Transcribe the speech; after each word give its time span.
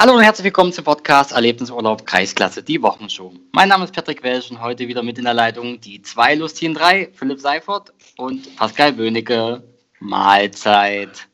Hallo 0.00 0.14
und 0.14 0.22
herzlich 0.22 0.46
willkommen 0.46 0.72
zum 0.72 0.84
Podcast 0.84 1.32
Erlebnisurlaub 1.32 2.06
Kreisklasse, 2.06 2.62
die 2.62 2.80
Wochenshow. 2.80 3.34
Mein 3.52 3.68
Name 3.68 3.84
ist 3.84 3.92
Patrick 3.92 4.22
Welsch 4.22 4.50
und 4.50 4.62
heute 4.62 4.88
wieder 4.88 5.02
mit 5.02 5.18
in 5.18 5.24
der 5.24 5.34
Leitung 5.34 5.78
die 5.78 6.00
zwei 6.00 6.34
lustigen 6.34 6.72
drei, 6.72 7.10
Philipp 7.12 7.38
Seifert 7.38 7.92
und 8.16 8.56
Pascal 8.56 8.94
Böhnecke. 8.94 9.62
Mahlzeit. 9.98 11.28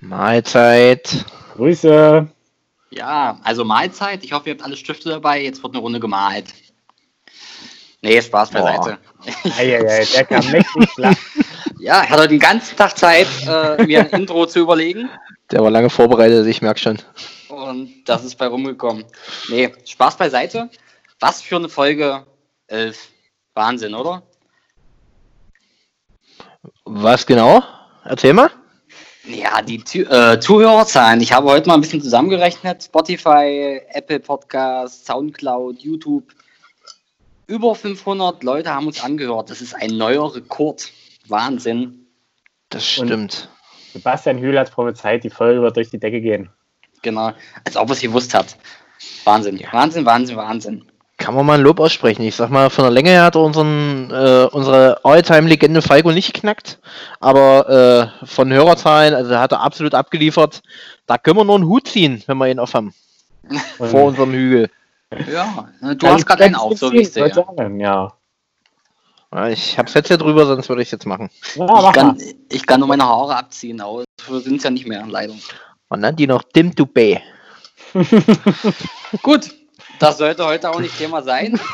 Mahlzeit. 0.00 1.26
Grüße. 1.56 2.26
Ja, 2.88 3.38
also 3.44 3.66
Mahlzeit. 3.66 4.24
Ich 4.24 4.32
hoffe, 4.32 4.48
ihr 4.48 4.54
habt 4.54 4.64
alle 4.64 4.78
Stifte 4.78 5.10
dabei. 5.10 5.42
Jetzt 5.42 5.62
wird 5.62 5.74
eine 5.74 5.82
Runde 5.82 6.00
gemalt. 6.00 6.54
Nee, 8.00 8.22
Spaß 8.22 8.50
beiseite. 8.50 8.96
Eieiei, 9.58 10.06
der 10.06 10.24
kam 10.24 10.50
mächtig 10.50 10.88
flach. 10.94 11.16
Ja, 11.80 12.00
er 12.00 12.08
hat 12.08 12.18
heute 12.18 12.28
den 12.28 12.38
ganzen 12.38 12.78
Tag 12.78 12.96
Zeit, 12.96 13.28
äh, 13.46 13.84
mir 13.84 14.00
ein 14.00 14.20
Intro 14.20 14.46
zu 14.46 14.60
überlegen. 14.60 15.10
Der 15.50 15.62
war 15.62 15.70
lange 15.70 15.90
vorbereitet, 15.90 16.46
ich 16.46 16.62
merke 16.62 16.80
schon. 16.80 16.98
Und 17.48 18.04
das 18.06 18.24
ist 18.24 18.36
bei 18.36 18.46
rumgekommen. 18.46 19.04
Nee, 19.48 19.72
Spaß 19.84 20.16
beiseite. 20.16 20.70
Was 21.20 21.42
für 21.42 21.56
eine 21.56 21.68
Folge 21.68 22.26
11. 22.66 23.08
Wahnsinn, 23.54 23.94
oder? 23.94 24.22
Was 26.84 27.26
genau? 27.26 27.62
Erzähl 28.04 28.32
mal. 28.32 28.50
Ja, 29.26 29.62
die 29.62 29.76
äh, 30.00 30.38
Zuhörerzahlen. 30.38 31.20
Ich 31.20 31.32
habe 31.32 31.48
heute 31.48 31.68
mal 31.68 31.74
ein 31.74 31.80
bisschen 31.80 32.02
zusammengerechnet. 32.02 32.84
Spotify, 32.84 33.80
Apple 33.88 34.20
Podcasts, 34.20 35.06
Soundcloud, 35.06 35.80
YouTube. 35.80 36.24
Über 37.46 37.74
500 37.74 38.42
Leute 38.42 38.74
haben 38.74 38.86
uns 38.86 39.02
angehört. 39.02 39.50
Das 39.50 39.62
ist 39.62 39.74
ein 39.74 39.96
neuer 39.96 40.34
Rekord. 40.34 40.90
Wahnsinn. 41.26 42.06
Das 42.68 42.86
stimmt. 42.86 43.48
Sebastian 43.94 44.38
Hühl 44.38 44.58
hat 44.58 44.72
prophezeit, 44.72 45.22
die 45.22 45.30
Folge 45.30 45.62
wird 45.62 45.76
durch 45.76 45.88
die 45.88 46.00
Decke 46.00 46.20
gehen. 46.20 46.50
Genau. 47.02 47.30
Als 47.64 47.76
ob 47.76 47.88
er 47.88 47.92
es 47.92 48.00
gewusst 48.00 48.34
hat. 48.34 48.56
Wahnsinn. 49.22 49.60
Wahnsinn, 49.70 50.04
Wahnsinn, 50.04 50.36
Wahnsinn. 50.36 50.84
Kann 51.16 51.36
man 51.36 51.46
mal 51.46 51.58
ein 51.58 51.60
Lob 51.60 51.78
aussprechen. 51.78 52.22
Ich 52.22 52.34
sag 52.34 52.50
mal, 52.50 52.70
von 52.70 52.82
der 52.82 52.90
Länge 52.90 53.10
her 53.10 53.22
hat 53.22 53.36
er 53.36 53.42
unseren, 53.42 54.10
äh, 54.10 54.48
unsere 54.50 55.04
Alltime-Legende 55.04 55.80
Falco 55.80 56.10
nicht 56.10 56.34
geknackt. 56.34 56.80
Aber 57.20 58.10
äh, 58.20 58.26
von 58.26 58.52
Hörerzahlen, 58.52 59.14
also 59.14 59.38
hat 59.38 59.52
er 59.52 59.60
absolut 59.60 59.94
abgeliefert. 59.94 60.62
Da 61.06 61.16
können 61.16 61.36
wir 61.36 61.44
nur 61.44 61.54
einen 61.54 61.68
Hut 61.68 61.86
ziehen, 61.86 62.24
wenn 62.26 62.38
wir 62.38 62.48
ihn 62.48 62.58
aufhaben. 62.58 62.92
Vor 63.78 64.04
unserem 64.04 64.32
Hügel. 64.32 64.70
Ja, 65.32 65.68
du 65.94 66.08
hast 66.08 66.26
gerade 66.26 66.44
einen 66.44 66.56
auf, 66.56 66.76
so 66.76 66.90
wie 66.90 67.02
ich 67.02 67.12
sehe. 67.12 67.30
Ja. 67.78 68.12
Ich 69.48 69.78
hab's 69.78 69.94
jetzt 69.94 70.08
hier 70.08 70.18
drüber, 70.18 70.46
sonst 70.46 70.68
würde 70.68 70.82
ich 70.82 70.92
jetzt 70.92 71.06
machen. 71.06 71.28
ja 71.56 71.88
Ich 71.88 71.92
kann, 71.92 72.18
ich 72.50 72.66
kann 72.66 72.78
nur 72.78 72.88
meine 72.88 73.04
Haare 73.04 73.36
abziehen, 73.36 73.80
aber 73.80 74.04
so 74.26 74.38
sind 74.38 74.56
es 74.56 74.62
ja 74.62 74.70
nicht 74.70 74.86
mehr, 74.86 75.04
leider. 75.08 75.34
Man 75.88 76.00
nennt 76.00 76.20
die 76.20 76.26
noch 76.26 76.42
Dim 76.42 76.74
to 76.74 76.86
Bay. 76.86 77.20
Gut, 79.22 79.52
das 79.98 80.18
sollte 80.18 80.44
heute 80.44 80.70
auch 80.70 80.78
nicht 80.78 80.96
Thema 80.96 81.22
sein. 81.22 81.58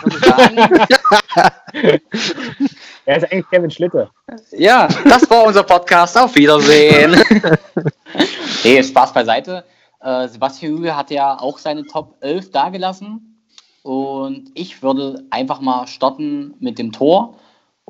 Er 3.07 3.17
ist 3.17 3.33
eigentlich 3.33 3.49
Kevin 3.51 3.71
Schlitter. 3.71 4.11
ja, 4.53 4.87
das 5.05 5.29
war 5.31 5.45
unser 5.45 5.63
Podcast. 5.63 6.17
Auf 6.17 6.35
Wiedersehen. 6.37 7.21
nee, 8.65 8.83
Spaß 8.83 9.13
beiseite. 9.13 9.65
Äh, 10.01 10.29
Sebastian 10.29 10.77
Hügel 10.77 10.95
hat 10.95 11.11
ja 11.11 11.39
auch 11.39 11.59
seine 11.59 11.85
Top 11.87 12.17
11 12.21 12.51
dagelassen. 12.53 13.43
Und 13.83 14.51
ich 14.55 14.83
würde 14.83 15.25
einfach 15.31 15.61
mal 15.61 15.87
starten 15.87 16.55
mit 16.61 16.79
dem 16.79 16.93
Tor. 16.93 17.37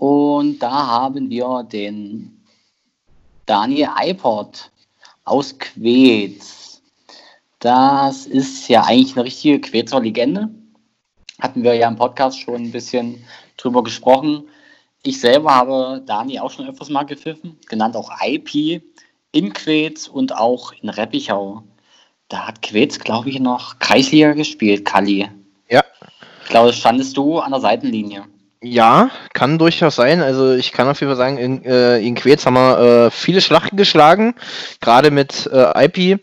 Und 0.01 0.61
da 0.61 0.87
haben 0.87 1.29
wir 1.29 1.62
den 1.70 2.43
Daniel 3.45 3.91
Eipert 3.97 4.70
aus 5.27 5.59
Quetz. 5.59 6.81
Das 7.59 8.25
ist 8.25 8.67
ja 8.69 8.84
eigentlich 8.84 9.15
eine 9.15 9.27
richtige 9.27 9.61
Quetzer 9.61 10.01
Legende. 10.01 10.48
Hatten 11.39 11.62
wir 11.62 11.75
ja 11.75 11.87
im 11.87 11.97
Podcast 11.97 12.41
schon 12.41 12.62
ein 12.62 12.73
bisschen 12.73 13.23
drüber 13.59 13.83
gesprochen. 13.83 14.45
Ich 15.03 15.20
selber 15.20 15.55
habe 15.55 16.03
Dani 16.07 16.41
auch 16.41 16.51
schon 16.51 16.67
öfters 16.67 16.89
mal 16.89 17.05
gepfiffen, 17.05 17.58
genannt 17.69 17.95
auch 17.95 18.11
IP 18.24 18.83
in 19.33 19.53
Quetz 19.53 20.08
und 20.08 20.35
auch 20.35 20.73
in 20.80 20.89
Reppichau. 20.89 21.63
Da 22.29 22.47
hat 22.47 22.63
Quetz, 22.63 23.01
glaube 23.01 23.29
ich, 23.29 23.39
noch 23.39 23.79
Kreisliga 23.80 24.33
gespielt, 24.33 24.86
Kali. 24.86 25.29
Ja. 25.69 25.85
Ich 26.45 26.48
glaube, 26.48 26.73
standest 26.73 27.19
du 27.19 27.39
an 27.39 27.51
der 27.51 27.61
Seitenlinie. 27.61 28.24
Ja, 28.63 29.11
kann 29.33 29.59
durchaus 29.59 29.97
sein. 29.97 30.21
Also 30.21 30.53
ich 30.53 30.73
kann 30.73 30.87
auf 30.89 31.01
jeden 31.01 31.11
Fall 31.11 31.17
sagen, 31.17 31.39
in, 31.39 31.65
äh, 31.65 31.98
in 31.98 32.15
Quetz 32.15 32.45
haben 32.45 32.55
wir 32.55 33.07
äh, 33.07 33.11
viele 33.11 33.41
Schlachten 33.41 33.77
geschlagen, 33.77 34.35
gerade 34.81 35.11
mit 35.11 35.48
äh, 35.51 35.87
IP. 35.87 36.21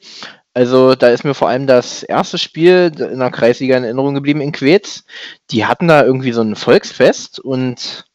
Also 0.53 0.93
da 0.95 1.07
ist 1.09 1.23
mir 1.23 1.33
vor 1.33 1.49
allem 1.49 1.65
das 1.67 2.03
erste 2.03 2.37
Spiel 2.37 2.91
in 2.97 3.19
der 3.19 3.31
Kreisliga 3.31 3.77
in 3.77 3.83
Erinnerung 3.83 4.13
geblieben 4.15 4.41
in 4.41 4.51
Quetz. 4.51 5.03
Die 5.51 5.65
hatten 5.65 5.87
da 5.87 6.03
irgendwie 6.03 6.31
so 6.31 6.41
ein 6.41 6.55
Volksfest 6.55 7.39
und 7.39 8.05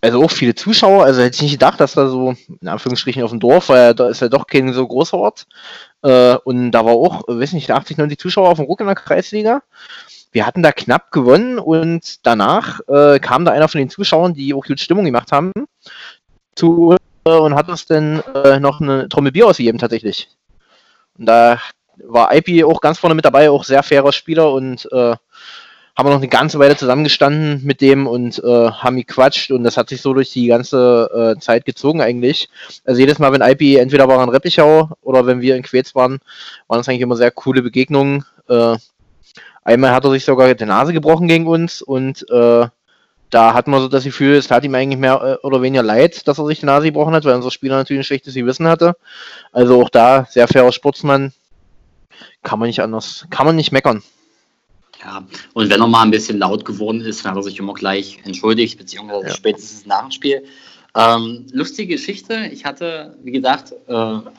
also 0.00 0.22
auch 0.22 0.30
viele 0.30 0.54
Zuschauer. 0.54 1.04
Also 1.04 1.22
hätte 1.22 1.36
ich 1.36 1.42
nicht 1.42 1.52
gedacht, 1.52 1.80
dass 1.80 1.94
da 1.94 2.08
so, 2.08 2.34
in 2.60 2.68
Anführungsstrichen 2.68 3.22
auf 3.22 3.30
dem 3.30 3.40
Dorf, 3.40 3.68
weil 3.68 3.94
da 3.94 4.08
ist 4.08 4.20
ja 4.20 4.28
doch 4.28 4.46
kein 4.46 4.72
so 4.72 4.86
großer 4.86 5.16
Ort. 5.16 5.46
Äh, 6.02 6.36
und 6.44 6.72
da 6.72 6.84
war 6.84 6.92
auch, 6.92 7.22
weiß 7.26 7.52
nicht, 7.52 7.70
80, 7.70 7.96
90 7.98 8.18
Zuschauer 8.18 8.48
auf 8.48 8.58
dem 8.58 8.66
Ruck 8.66 8.80
in 8.80 8.86
der 8.86 8.96
Kreisliga. 8.96 9.62
Wir 10.34 10.46
hatten 10.46 10.64
da 10.64 10.72
knapp 10.72 11.12
gewonnen 11.12 11.60
und 11.60 12.26
danach 12.26 12.80
äh, 12.88 13.20
kam 13.20 13.44
da 13.44 13.52
einer 13.52 13.68
von 13.68 13.78
den 13.78 13.88
Zuschauern, 13.88 14.34
die 14.34 14.52
auch 14.52 14.66
gut 14.66 14.80
Stimmung 14.80 15.04
gemacht 15.04 15.30
haben, 15.30 15.52
zu 16.56 16.96
äh, 17.24 17.30
und 17.30 17.54
hat 17.54 17.68
uns 17.68 17.86
dann 17.86 18.20
äh, 18.34 18.58
noch 18.58 18.80
eine 18.80 19.08
Trommel 19.08 19.30
Bier 19.30 19.46
ausgegeben 19.46 19.78
tatsächlich. 19.78 20.28
Und 21.16 21.26
da 21.26 21.60
war 21.98 22.34
IP 22.34 22.64
auch 22.64 22.80
ganz 22.80 22.98
vorne 22.98 23.14
mit 23.14 23.24
dabei, 23.24 23.48
auch 23.48 23.62
sehr 23.62 23.84
fairer 23.84 24.12
Spieler 24.12 24.52
und 24.52 24.88
äh, 24.90 25.14
haben 25.96 26.08
wir 26.08 26.10
noch 26.10 26.16
eine 26.16 26.26
ganze 26.26 26.58
Weile 26.58 26.76
zusammengestanden 26.76 27.64
mit 27.64 27.80
dem 27.80 28.08
und 28.08 28.42
äh, 28.42 28.70
haben 28.70 28.96
gequatscht 28.96 29.52
und 29.52 29.62
das 29.62 29.76
hat 29.76 29.88
sich 29.88 30.02
so 30.02 30.14
durch 30.14 30.32
die 30.32 30.48
ganze 30.48 31.36
äh, 31.36 31.40
Zeit 31.40 31.64
gezogen 31.64 32.00
eigentlich. 32.00 32.48
Also 32.84 33.00
jedes 33.00 33.20
Mal, 33.20 33.30
wenn 33.32 33.40
IP 33.40 33.78
entweder 33.78 34.08
war 34.08 34.20
in 34.20 34.30
Reppichau 34.30 34.90
oder 35.00 35.26
wenn 35.26 35.40
wir 35.40 35.54
in 35.54 35.62
Quetz 35.62 35.94
waren, 35.94 36.18
waren 36.66 36.80
das 36.80 36.88
eigentlich 36.88 37.02
immer 37.02 37.14
sehr 37.14 37.30
coole 37.30 37.62
Begegnungen. 37.62 38.24
Äh, 38.48 38.76
einmal 39.64 39.92
hat 39.92 40.04
er 40.04 40.10
sich 40.10 40.24
sogar 40.24 40.54
die 40.54 40.64
Nase 40.64 40.92
gebrochen 40.92 41.28
gegen 41.28 41.46
uns 41.46 41.82
und 41.82 42.24
äh, 42.30 42.66
da 43.30 43.52
hat 43.54 43.66
man 43.66 43.80
so 43.80 43.88
das 43.88 44.04
Gefühl, 44.04 44.36
es 44.36 44.46
tat 44.46 44.62
ihm 44.64 44.74
eigentlich 44.74 45.00
mehr 45.00 45.38
äh, 45.42 45.46
oder 45.46 45.60
weniger 45.60 45.82
leid, 45.82 46.28
dass 46.28 46.38
er 46.38 46.46
sich 46.46 46.60
die 46.60 46.66
Nase 46.66 46.86
gebrochen 46.86 47.14
hat, 47.14 47.24
weil 47.24 47.34
unser 47.34 47.50
Spieler 47.50 47.76
natürlich 47.76 48.00
ein 48.00 48.04
schlechtes 48.04 48.34
Gewissen 48.34 48.68
hatte. 48.68 48.96
Also 49.52 49.82
auch 49.82 49.90
da 49.90 50.26
sehr 50.30 50.46
fairer 50.46 50.70
Sportsmann. 50.72 51.32
Kann 52.44 52.60
man 52.60 52.68
nicht 52.68 52.80
anders, 52.80 53.26
kann 53.30 53.46
man 53.46 53.56
nicht 53.56 53.72
meckern. 53.72 54.02
Ja, 55.02 55.26
und 55.52 55.68
wenn 55.68 55.80
er 55.80 55.88
mal 55.88 56.02
ein 56.02 56.12
bisschen 56.12 56.38
laut 56.38 56.64
geworden 56.64 57.00
ist, 57.00 57.24
hat 57.24 57.34
er 57.34 57.42
sich 57.42 57.58
immer 57.58 57.74
gleich 57.74 58.20
entschuldigt, 58.24 58.78
beziehungsweise 58.78 59.26
Ja. 59.28 59.34
spätestens 59.34 59.84
nach 59.86 60.02
dem 60.02 60.10
Spiel. 60.12 60.44
Ähm, 60.94 61.46
lustige 61.50 61.94
Geschichte, 61.94 62.48
ich 62.52 62.64
hatte, 62.64 63.16
wie 63.24 63.32
gesagt, 63.32 63.72
äh, 63.88 63.92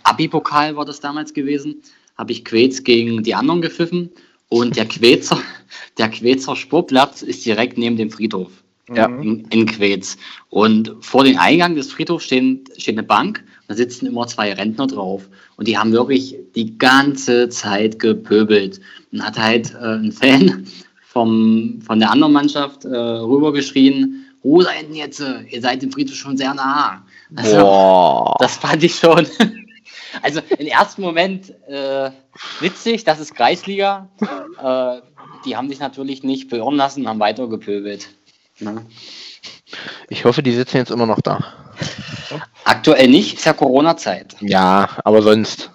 Abi-Pokal 0.03 0.77
war 0.77 0.85
das 0.85 1.01
damals 1.01 1.33
gewesen, 1.33 1.81
habe 2.17 2.31
ich 2.31 2.45
Quetz 2.45 2.83
gegen 2.83 3.23
die 3.23 3.35
anderen 3.35 3.61
gepfiffen 3.61 4.11
und 4.49 4.75
der 4.75 4.85
Quetzer, 4.85 5.39
der 5.97 6.09
Quetzer 6.09 6.55
Sportplatz 6.55 7.21
ist 7.21 7.45
direkt 7.45 7.77
neben 7.77 7.97
dem 7.97 8.11
Friedhof 8.11 8.51
Ja. 8.93 9.05
In, 9.05 9.45
in 9.49 9.65
Quetz. 9.65 10.17
Und 10.49 10.95
vor 11.01 11.23
dem 11.23 11.37
Eingang 11.37 11.75
des 11.75 11.91
Friedhofs 11.91 12.25
stehen, 12.25 12.63
steht 12.77 12.97
eine 12.97 13.07
Bank, 13.07 13.43
da 13.67 13.73
sitzen 13.73 14.05
immer 14.05 14.27
zwei 14.27 14.53
Rentner 14.53 14.87
drauf. 14.87 15.27
Und 15.57 15.67
die 15.67 15.77
haben 15.77 15.91
wirklich 15.91 16.35
die 16.55 16.77
ganze 16.77 17.49
Zeit 17.49 17.99
gepöbelt. 17.99 18.79
Und 19.11 19.25
hat 19.25 19.37
halt 19.39 19.73
äh, 19.73 19.95
ein 19.95 20.11
Fan 20.11 20.67
vom, 21.01 21.79
von 21.85 21.99
der 21.99 22.11
anderen 22.11 22.33
Mannschaft 22.33 22.85
äh, 22.85 22.95
rübergeschrien, 22.95 24.21
Ruhe 24.43 24.63
da 24.63 24.69
hinten 24.69 24.93
jetzt, 24.93 25.21
äh, 25.21 25.41
ihr 25.49 25.59
seid 25.59 25.81
dem 25.81 25.91
Friedhof 25.91 26.15
schon 26.15 26.37
sehr 26.37 26.53
nah. 26.53 27.03
Also, 27.35 27.57
Boah. 27.57 28.35
das 28.39 28.57
fand 28.57 28.83
ich 28.83 28.93
schon. 28.93 29.25
Also 30.21 30.41
im 30.57 30.67
ersten 30.67 31.01
Moment 31.01 31.53
äh, 31.67 32.11
witzig, 32.59 33.03
das 33.03 33.19
ist 33.19 33.35
Kreisliga. 33.35 34.09
Äh, 34.61 35.01
die 35.45 35.55
haben 35.55 35.69
sich 35.69 35.79
natürlich 35.79 36.23
nicht 36.23 36.49
beirren 36.49 36.75
lassen, 36.75 37.07
haben 37.07 37.19
weiter 37.19 37.47
gepöbelt. 37.47 38.09
Ne? 38.59 38.85
Ich 40.09 40.25
hoffe, 40.25 40.41
die 40.41 40.53
sitzen 40.53 40.77
jetzt 40.77 40.91
immer 40.91 41.05
noch 41.05 41.21
da. 41.21 41.43
Aktuell 42.63 43.07
nicht, 43.09 43.35
ist 43.35 43.45
ja 43.45 43.53
Corona-Zeit. 43.53 44.35
Ja, 44.41 44.89
aber 45.03 45.21
sonst. 45.21 45.71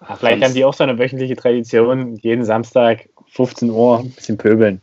Ah, 0.00 0.16
Vielleicht 0.16 0.42
haben 0.42 0.54
die 0.54 0.64
auch 0.64 0.74
so 0.74 0.84
eine 0.84 0.98
wöchentliche 0.98 1.36
Tradition, 1.36 2.16
jeden 2.16 2.44
Samstag 2.44 3.08
15 3.28 3.70
Uhr 3.70 4.00
ein 4.00 4.10
bisschen 4.10 4.36
pöbeln. 4.36 4.80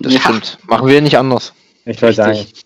Das 0.00 0.12
Ja. 0.12 0.20
stimmt. 0.20 0.58
Machen 0.64 0.88
wir 0.88 1.00
nicht 1.00 1.16
anders. 1.18 1.52
Ich 1.84 2.00
wollte 2.02 2.16
sagen, 2.16 2.38
Richtig. 2.38 2.64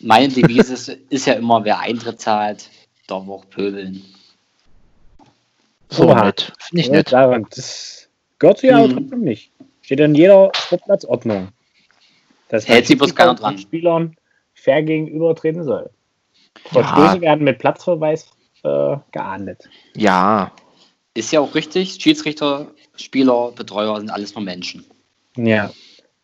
Meine 0.00 0.28
Devise 0.28 0.74
ist, 0.74 0.88
ist 0.88 1.26
ja 1.26 1.34
immer, 1.34 1.64
wer 1.64 1.78
Eintritt 1.78 2.20
zahlt, 2.20 2.68
darf 3.06 3.28
auch 3.28 3.48
pöbeln. 3.48 4.04
So 5.88 6.04
Oha. 6.08 6.24
nett. 6.26 6.52
Finde 6.60 6.80
ich 6.82 6.90
nett. 6.90 7.08
sagen, 7.10 7.46
das 7.50 8.08
gehört 8.38 8.58
sich 8.58 8.70
ja 8.70 8.78
auch 8.78 8.88
Mhm. 8.88 8.92
trotzdem 8.96 9.20
nicht. 9.20 9.52
Steht 9.82 10.00
in 10.00 10.14
jeder 10.14 10.50
Sportplatzordnung. 10.54 11.48
Dass 12.48 12.66
man 12.66 12.74
Hält 12.74 12.86
sich 12.86 12.98
bloß 12.98 13.14
keiner 13.14 13.34
dran. 13.34 13.58
Spielern 13.58 14.16
fair 14.54 14.82
gegenübertreten 14.82 15.62
soll. 15.64 15.90
Ja. 16.72 16.82
Verstöße 16.82 17.20
werden 17.20 17.44
mit 17.44 17.58
Platzverweis 17.58 18.30
äh, 18.64 18.96
geahndet. 19.12 19.68
Ja. 19.94 20.50
Ist 21.14 21.32
ja 21.32 21.40
auch 21.40 21.54
richtig. 21.54 21.98
Schiedsrichter 22.00 22.66
Spieler, 22.96 23.52
Betreuer 23.52 23.96
sind 23.98 24.10
alles 24.10 24.34
nur 24.34 24.42
Menschen. 24.42 24.84
Ja. 25.36 25.70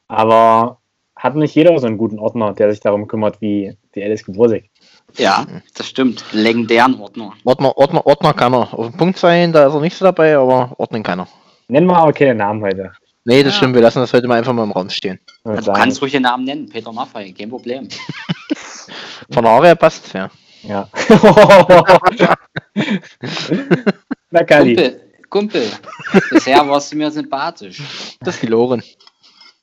Aber 0.09 0.79
hat 1.15 1.37
nicht 1.37 1.55
jeder 1.55 1.79
so 1.79 1.87
einen 1.87 1.99
guten 1.99 2.19
Ordner, 2.19 2.53
der 2.53 2.71
sich 2.73 2.81
darum 2.81 3.07
kümmert, 3.07 3.41
wie 3.41 3.77
die 3.95 4.03
Alice 4.03 4.25
Gebursig? 4.25 4.71
Ja, 5.17 5.47
das 5.77 5.89
stimmt. 5.89 6.25
Legendären 6.33 6.99
Ordner. 7.01 7.33
Ordner, 7.45 7.77
Ordner, 7.77 8.07
Ordner 8.07 8.33
kann 8.35 8.55
er. 8.55 8.73
Auf 8.73 8.87
den 8.91 8.97
Punkt 8.97 9.19
sein, 9.19 9.53
da 9.53 9.67
ist 9.67 9.75
er 9.75 9.81
nicht 9.81 9.97
so 9.97 10.05
dabei, 10.05 10.37
aber 10.37 10.73
ordnen 10.79 11.03
kann 11.03 11.21
er. 11.21 11.29
Nennen 11.69 11.87
wir 11.87 11.97
aber 11.97 12.13
keine 12.13 12.35
Namen 12.35 12.63
heute. 12.63 12.93
Nee, 13.25 13.43
das 13.43 13.53
Ja. 13.55 13.59
stimmt, 13.59 13.75
wir 13.75 13.83
lassen 13.83 14.01
das 14.01 14.13
heute 14.13 14.27
mal 14.27 14.39
einfach 14.39 14.53
mal 14.53 14.65
im 14.65 14.73
Raum 14.73 14.91
stehen. 14.91 15.21
Also, 15.45 15.59
du 15.59 15.65
sagen. 15.67 15.79
kannst 15.79 16.03
ruhig 16.03 16.13
den 16.13 16.23
Namen 16.23 16.45
nennen. 16.45 16.69
Peter 16.69 16.93
Maffei, 16.93 17.33
kein 17.33 17.51
Problem. 17.51 17.89
Von 19.31 19.45
der 19.45 19.53
Haare 19.53 19.77
passt 19.77 20.13
ja. 20.13 20.29
Ja. 20.63 20.89
Na, 24.31 24.45
Kali. 24.45 24.75
Kumpel, 24.75 25.01
Kumpel. 25.29 25.71
Bisher 26.31 26.67
warst 26.69 26.93
du 26.93 26.97
mir 26.97 27.11
sympathisch. 27.11 27.83
Das 28.21 28.35
ist 28.37 28.43
die 28.43 28.47
Loren. 28.47 28.83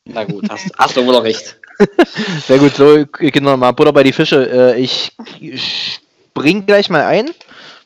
Na 0.06 0.24
gut, 0.24 0.50
hast, 0.50 0.72
hast 0.78 0.98
du 0.98 1.06
wohl 1.06 1.16
recht. 1.18 1.59
Sehr 2.48 2.60
gut, 2.60 2.76
so, 2.76 3.06
Kinder, 3.06 3.58
mal 3.58 3.72
Butter 3.72 3.94
bei 3.94 4.04
die 4.04 4.14
Fische. 4.14 4.50
Äh, 4.50 4.80
ich 4.80 5.12
spring 5.42 6.66
gleich 6.66 6.90
mal 6.90 7.04
ein, 7.04 7.30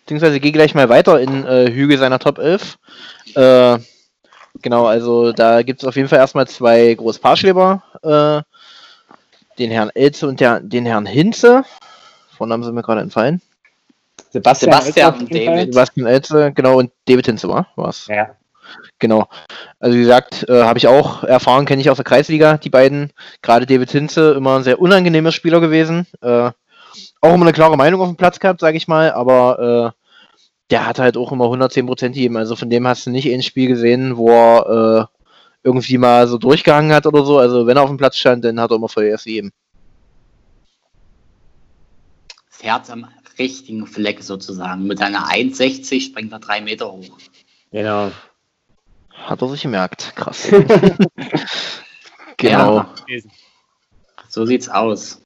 beziehungsweise 0.01 0.40
gehe 0.40 0.51
gleich 0.51 0.74
mal 0.75 0.90
weiter 0.90 1.19
in 1.19 1.45
äh, 1.45 1.72
Hügel 1.72 1.98
seiner 1.98 2.19
Top 2.19 2.40
11. 2.40 2.78
Äh, 3.36 3.78
genau, 4.62 4.86
also 4.86 5.31
da 5.31 5.62
gibt 5.62 5.81
es 5.81 5.88
auf 5.88 5.95
jeden 5.95 6.10
Fall 6.10 6.19
erstmal 6.19 6.48
zwei 6.48 6.94
Großpaarschleber. 6.94 7.84
Den 9.60 9.69
Herrn 9.69 9.92
Elze 9.94 10.28
und 10.28 10.40
der, 10.40 10.60
den 10.60 10.86
Herrn 10.86 11.06
Hinze. 11.06 11.63
Vornamen 12.36 12.63
sind 12.63 12.74
mir 12.74 12.81
gerade 12.81 13.01
entfallen. 13.01 13.40
Sebastian, 14.31 14.72
Sebastian 14.72 15.13
Fall. 15.13 15.28
David. 15.28 15.74
Sebastian 15.74 16.07
Elze, 16.07 16.51
genau, 16.54 16.80
und 16.80 16.92
David 17.06 17.28
Hinze 17.28 17.48
war 17.48 17.68
was. 17.75 18.07
Ja. 18.07 18.36
Genau. 19.00 19.27
Also 19.80 19.98
wie 19.98 20.01
gesagt, 20.01 20.48
äh, 20.50 20.63
habe 20.63 20.80
ich 20.80 20.88
auch 20.88 21.24
erfahren, 21.24 21.65
kenne 21.65 21.81
ich 21.81 21.89
aus 21.89 21.98
der 21.98 22.06
Kreisliga, 22.06 22.57
die 22.57 22.69
beiden. 22.69 23.12
Gerade 23.42 23.65
David 23.65 23.92
Hinze, 23.92 24.33
immer 24.33 24.57
ein 24.57 24.63
sehr 24.63 24.80
unangenehmer 24.80 25.31
Spieler 25.31 25.60
gewesen. 25.60 26.07
Äh, 26.21 26.51
auch 27.21 27.33
immer 27.33 27.45
eine 27.45 27.54
klare 27.54 27.77
Meinung 27.77 28.01
auf 28.01 28.07
dem 28.07 28.18
Platz 28.18 28.39
gehabt, 28.39 28.60
sage 28.60 28.77
ich 28.77 28.88
mal, 28.88 29.12
aber 29.12 29.94
äh, 29.94 30.04
der 30.69 30.86
hat 30.86 31.00
halt 31.00 31.18
auch 31.18 31.31
immer 31.31 31.45
110% 31.45 32.07
gegeben. 32.10 32.38
Also 32.38 32.56
von 32.56 32.69
dem 32.69 32.88
hast 32.88 33.06
du 33.06 33.12
nicht 33.12 33.31
ein 33.31 33.44
Spiel 33.44 33.68
gesehen, 33.68 34.18
wo 34.18 34.30
er 34.30 35.09
äh, 35.09 35.19
irgendwie 35.63 35.98
mal 35.98 36.27
so 36.27 36.38
durchgehangen 36.38 36.94
hat 36.94 37.06
oder 37.06 37.25
so. 37.25 37.38
Also 37.39 37.68
wenn 37.68 37.77
er 37.77 37.83
auf 37.83 37.89
dem 37.89 37.98
Platz 37.98 38.18
stand, 38.18 38.44
dann 38.44 38.59
hat 38.59 38.71
er 38.71 38.75
immer 38.75 38.89
Vollgas 38.89 39.24
gegeben. 39.24 39.51
Das 42.50 42.63
Herz 42.63 42.89
am 42.89 43.07
richtigen 43.39 43.88
Fleck 43.88 44.21
sozusagen. 44.21 44.86
Mit 44.86 45.00
seiner 45.00 45.30
1,60 45.30 46.01
springt 46.01 46.31
er 46.31 46.39
drei 46.39 46.62
Meter 46.62 46.92
hoch. 46.92 47.18
Genau. 47.71 48.12
Hat 49.13 49.42
er 49.42 49.50
sich 49.50 49.62
gemerkt. 49.62 50.13
Krass. 50.15 50.48
genau. 52.38 52.86
Ja, 53.07 53.19
so 54.27 54.45
sieht's 54.45 54.69
aus. 54.69 55.21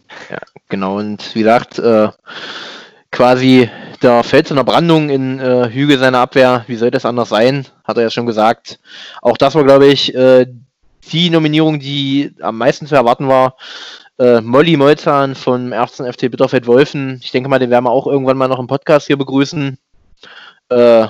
Genau, 0.70 0.98
und 0.98 1.34
wie 1.36 1.40
gesagt, 1.40 1.80
äh, 1.80 2.10
quasi 3.12 3.70
der 4.02 4.24
Fels 4.24 4.50
in 4.50 4.58
der 4.58 4.64
Brandung 4.64 5.10
in 5.10 5.40
äh, 5.40 5.70
Hügel 5.70 5.98
seiner 5.98 6.20
Abwehr, 6.20 6.66
wie 6.68 6.76
soll 6.76 6.92
das 6.92 7.06
anders 7.06 7.30
sein? 7.30 7.66
Hat 7.84 7.98
er 7.98 8.04
ja 8.04 8.10
schon 8.10 8.26
gesagt. 8.26 8.80
Auch 9.22 9.38
das 9.38 9.56
war, 9.56 9.64
glaube 9.64 9.88
ich, 9.88 10.14
äh, 10.14 10.46
die 11.12 11.30
Nominierung, 11.30 11.80
die 11.80 12.34
am 12.42 12.58
meisten 12.58 12.86
zu 12.86 12.96
erwarten 12.96 13.28
war. 13.28 13.56
Äh, 14.20 14.42
Molly 14.42 14.78
Molzahn 14.78 15.36
vom 15.36 15.72
1. 15.72 16.04
FT 16.12 16.32
Bitterfeld 16.32 16.68
Wolfen. 16.68 17.20
Ich 17.24 17.32
denke 17.32 17.50
mal, 17.50 17.60
den 17.60 17.70
werden 17.70 17.86
wir 17.86 17.92
auch 17.92 18.08
irgendwann 18.08 18.38
mal 18.38 18.48
noch 18.48 18.60
im 18.60 18.68
Podcast 18.68 19.08
hier 19.08 19.18
begrüßen. 19.18 19.78
Äh, 20.70 21.08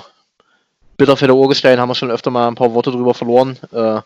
Bitterfelder 0.98 1.36
Urgestein 1.36 1.80
haben 1.80 1.90
wir 1.90 1.96
schon 1.96 2.12
öfter 2.12 2.32
mal 2.32 2.48
ein 2.48 2.56
paar 2.56 2.74
Worte 2.74 2.92
drüber 2.92 3.14
verloren. 3.14 3.58
Äh, 3.72 4.02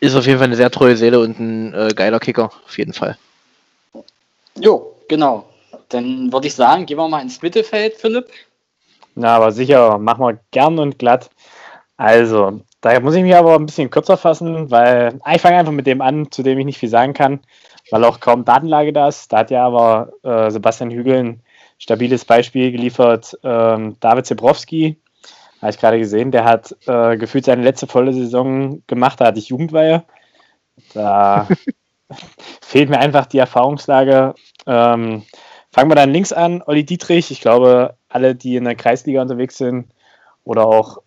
ist 0.00 0.14
auf 0.14 0.26
jeden 0.26 0.38
Fall 0.38 0.48
eine 0.48 0.56
sehr 0.56 0.70
treue 0.70 0.96
Seele 0.96 1.20
und 1.20 1.38
ein 1.38 1.74
äh, 1.74 1.92
geiler 1.94 2.20
Kicker, 2.20 2.50
auf 2.66 2.76
jeden 2.76 2.92
Fall. 2.92 3.16
Jo, 4.58 4.94
genau. 5.08 5.48
Dann 5.88 6.32
würde 6.32 6.48
ich 6.48 6.54
sagen, 6.54 6.86
gehen 6.86 6.98
wir 6.98 7.08
mal 7.08 7.22
ins 7.22 7.40
Mittelfeld, 7.40 7.96
Philipp. 7.96 8.28
Na, 9.14 9.36
aber 9.36 9.52
sicher, 9.52 9.98
machen 9.98 10.24
wir 10.24 10.38
gern 10.50 10.78
und 10.78 10.98
glatt. 10.98 11.30
Also, 11.96 12.62
da 12.80 12.98
muss 13.00 13.14
ich 13.14 13.22
mich 13.22 13.34
aber 13.34 13.54
ein 13.54 13.66
bisschen 13.66 13.90
kürzer 13.90 14.16
fassen, 14.16 14.70
weil 14.70 15.20
ah, 15.22 15.34
ich 15.34 15.40
fange 15.40 15.56
einfach 15.56 15.72
mit 15.72 15.86
dem 15.86 16.00
an, 16.00 16.30
zu 16.30 16.42
dem 16.42 16.58
ich 16.58 16.64
nicht 16.64 16.78
viel 16.78 16.88
sagen 16.88 17.12
kann, 17.12 17.40
weil 17.90 18.04
auch 18.04 18.20
kaum 18.20 18.44
Datenlage 18.44 18.92
da 18.92 19.08
ist. 19.08 19.32
Da 19.32 19.38
hat 19.38 19.50
ja 19.50 19.64
aber 19.64 20.12
äh, 20.22 20.50
Sebastian 20.50 20.90
Hügel 20.90 21.16
ein 21.16 21.40
stabiles 21.78 22.24
Beispiel 22.24 22.72
geliefert. 22.72 23.38
Ähm, 23.44 23.96
David 24.00 24.26
Zebrowski, 24.26 24.96
habe 25.62 25.70
ich 25.70 25.78
gerade 25.78 25.98
gesehen, 25.98 26.32
der 26.32 26.44
hat 26.44 26.76
äh, 26.86 27.16
gefühlt 27.16 27.44
seine 27.44 27.62
letzte 27.62 27.86
volle 27.86 28.12
Saison 28.12 28.82
gemacht, 28.88 29.20
da 29.20 29.26
hatte 29.26 29.38
ich 29.38 29.48
Jugendweihe. 29.48 30.04
Da 30.92 31.46
fehlt 32.60 32.90
mir 32.90 32.98
einfach 32.98 33.26
die 33.26 33.38
Erfahrungslage. 33.38 34.34
Ähm, 34.66 35.22
fangen 35.70 35.90
wir 35.90 35.94
dann 35.94 36.12
links 36.12 36.32
an, 36.32 36.62
Olli 36.66 36.84
Dietrich. 36.84 37.30
Ich 37.30 37.40
glaube, 37.40 37.96
alle, 38.08 38.34
die 38.34 38.56
in 38.56 38.64
der 38.64 38.74
Kreisliga 38.74 39.22
unterwegs 39.22 39.56
sind 39.56 39.86
oder 40.44 40.66
auch 40.66 40.98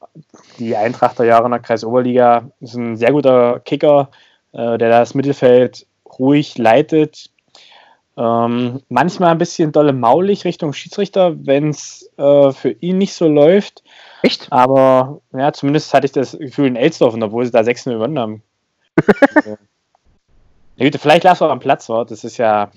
die 0.57 0.77
Eintrachter 0.77 1.25
Jahre 1.25 1.45
in 1.45 1.51
der 1.51 1.59
Kreisoberliga, 1.59 2.49
ist 2.61 2.75
ein 2.75 2.95
sehr 2.95 3.11
guter 3.11 3.59
Kicker, 3.59 4.09
äh, 4.53 4.77
der 4.77 4.89
das 4.89 5.13
Mittelfeld 5.13 5.85
ruhig 6.17 6.57
leitet. 6.57 7.29
Ähm, 8.17 8.81
manchmal 8.87 9.31
ein 9.31 9.37
bisschen 9.37 9.73
dolle 9.73 9.91
maulig 9.91 10.45
Richtung 10.45 10.71
Schiedsrichter, 10.71 11.35
wenn 11.45 11.69
es 11.69 12.09
äh, 12.17 12.51
für 12.51 12.71
ihn 12.71 12.97
nicht 12.97 13.13
so 13.13 13.27
läuft. 13.27 13.83
Echt? 14.25 14.51
Aber 14.51 15.21
ja, 15.33 15.53
zumindest 15.53 15.93
hatte 15.93 16.05
ich 16.05 16.11
das 16.11 16.37
Gefühl 16.37 16.67
in 16.67 16.75
Elsdorf, 16.75 17.15
obwohl 17.19 17.45
sie 17.45 17.51
da 17.51 17.63
6 17.63 17.85
gewonnen 17.85 18.17
haben. 18.17 18.43
Na 20.77 20.85
gut, 20.85 20.99
vielleicht 20.99 21.23
lag 21.23 21.33
es 21.33 21.41
auch 21.41 21.49
am 21.49 21.59
Platz, 21.59 21.87
war. 21.89 22.05
Das 22.05 22.23
ist 22.23 22.37
ja, 22.37 22.71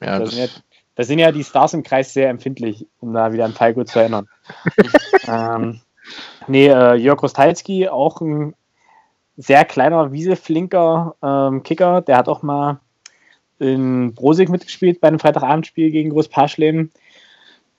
Ja, 0.00 0.18
da 0.18 0.20
das, 0.20 0.30
sind 0.30 0.62
ja, 0.96 1.04
sind 1.04 1.18
ja 1.18 1.32
die 1.32 1.44
Stars 1.44 1.74
im 1.74 1.82
Kreis 1.82 2.12
sehr 2.12 2.28
empfindlich, 2.28 2.86
um 3.00 3.12
da 3.12 3.32
wieder 3.32 3.44
an 3.44 3.52
Falco 3.52 3.84
zu 3.84 4.00
erinnern. 4.00 4.28
ähm, 5.28 5.80
nee, 6.46 6.66
äh, 6.66 6.94
Jörg 6.94 7.22
Rostalski, 7.22 7.88
auch 7.88 8.20
ein 8.20 8.54
sehr 9.36 9.64
kleiner, 9.64 10.12
wieseflinker 10.12 11.14
ähm, 11.22 11.62
Kicker. 11.62 12.00
Der 12.02 12.16
hat 12.16 12.28
auch 12.28 12.42
mal 12.42 12.80
in 13.60 14.14
Brosig 14.14 14.48
mitgespielt 14.48 15.00
bei 15.00 15.08
einem 15.08 15.20
Freitagabendspiel 15.20 15.90
gegen 15.90 16.10
Groß 16.10 16.28
Paschleben. 16.28 16.90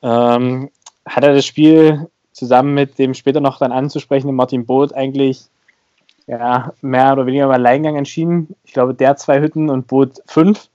Ähm, 0.01 0.69
hat 1.05 1.23
er 1.23 1.33
das 1.33 1.45
Spiel 1.45 2.09
zusammen 2.39 2.73
mit 2.73 2.97
dem 2.97 3.13
später 3.13 3.41
noch 3.41 3.59
dann 3.59 3.71
anzusprechenden 3.71 4.35
Martin 4.35 4.65
Boot 4.65 4.93
eigentlich 4.93 5.43
ja, 6.27 6.73
mehr 6.81 7.13
oder 7.13 7.25
weniger 7.25 7.45
im 7.45 7.51
Alleingang 7.51 7.95
entschieden. 7.95 8.55
Ich 8.63 8.73
glaube, 8.73 8.93
der 8.93 9.15
zwei 9.17 9.41
Hütten 9.41 9.69
und 9.69 9.87
Boot 9.87 10.21
fünf. 10.27 10.69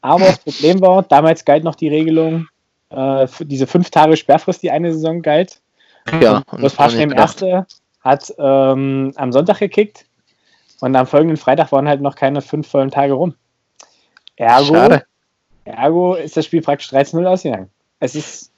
Aber 0.00 0.26
das 0.26 0.38
Problem 0.38 0.80
war, 0.80 1.02
damals 1.02 1.44
galt 1.44 1.64
noch 1.64 1.74
die 1.74 1.88
Regelung, 1.88 2.48
äh, 2.90 3.26
für 3.26 3.44
diese 3.44 3.66
fünf 3.66 3.90
Tage 3.90 4.16
Sperrfrist, 4.16 4.62
die 4.62 4.70
eine 4.70 4.92
Saison 4.92 5.22
galt. 5.22 5.60
ja. 6.20 6.42
Und 6.50 6.62
das 6.62 6.74
Fahrschnemm 6.74 7.12
Erste 7.12 7.66
hat 8.00 8.32
ähm, 8.38 9.12
am 9.16 9.32
Sonntag 9.32 9.58
gekickt 9.58 10.06
und 10.80 10.96
am 10.96 11.06
folgenden 11.06 11.36
Freitag 11.36 11.72
waren 11.72 11.88
halt 11.88 12.00
noch 12.00 12.16
keine 12.16 12.40
fünf 12.40 12.68
vollen 12.68 12.90
Tage 12.90 13.12
rum. 13.12 13.34
Ergo, 14.36 14.74
Schade. 14.74 15.04
ergo 15.64 16.14
ist 16.14 16.36
das 16.36 16.46
Spiel 16.46 16.62
praktisch 16.62 16.90
13-0 16.90 17.26
ausgegangen. 17.26 17.68
Es 17.98 18.14
ist, 18.14 18.49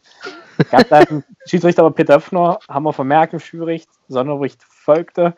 gab 0.70 0.88
dann 0.88 1.24
Schiedsrichter 1.46 1.90
Peter 1.90 2.16
Öffner, 2.16 2.58
haben 2.68 2.84
wir 2.84 2.92
vermerkt 2.92 3.34
im 3.34 3.80
Sonderbericht 4.08 4.62
folgte. 4.62 5.34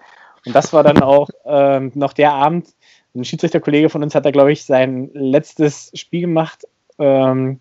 Und 0.47 0.55
das 0.55 0.73
war 0.73 0.83
dann 0.83 1.03
auch 1.03 1.29
ähm, 1.45 1.93
noch 1.95 2.13
der 2.13 2.33
Abend. 2.33 2.69
Ein 3.15 3.25
Schiedsrichterkollege 3.25 3.89
von 3.89 4.03
uns 4.03 4.15
hat 4.15 4.27
da, 4.27 4.31
glaube 4.31 4.53
ich, 4.53 4.65
sein 4.65 5.11
letztes 5.15 5.91
Spiel 5.95 6.23
gemacht. 6.23 6.67
Ähm, 6.99 7.59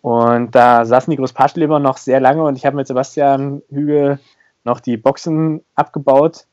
und 0.00 0.54
da 0.54 0.84
saßen 0.84 1.10
die 1.10 1.16
Großparschleber 1.16 1.80
noch 1.80 1.96
sehr 1.96 2.20
lange 2.20 2.44
und 2.44 2.56
ich 2.56 2.64
habe 2.64 2.76
mit 2.76 2.86
Sebastian 2.86 3.62
Hügel 3.68 4.20
noch 4.62 4.80
die 4.80 4.96
Boxen 4.96 5.64
abgebaut, 5.74 6.46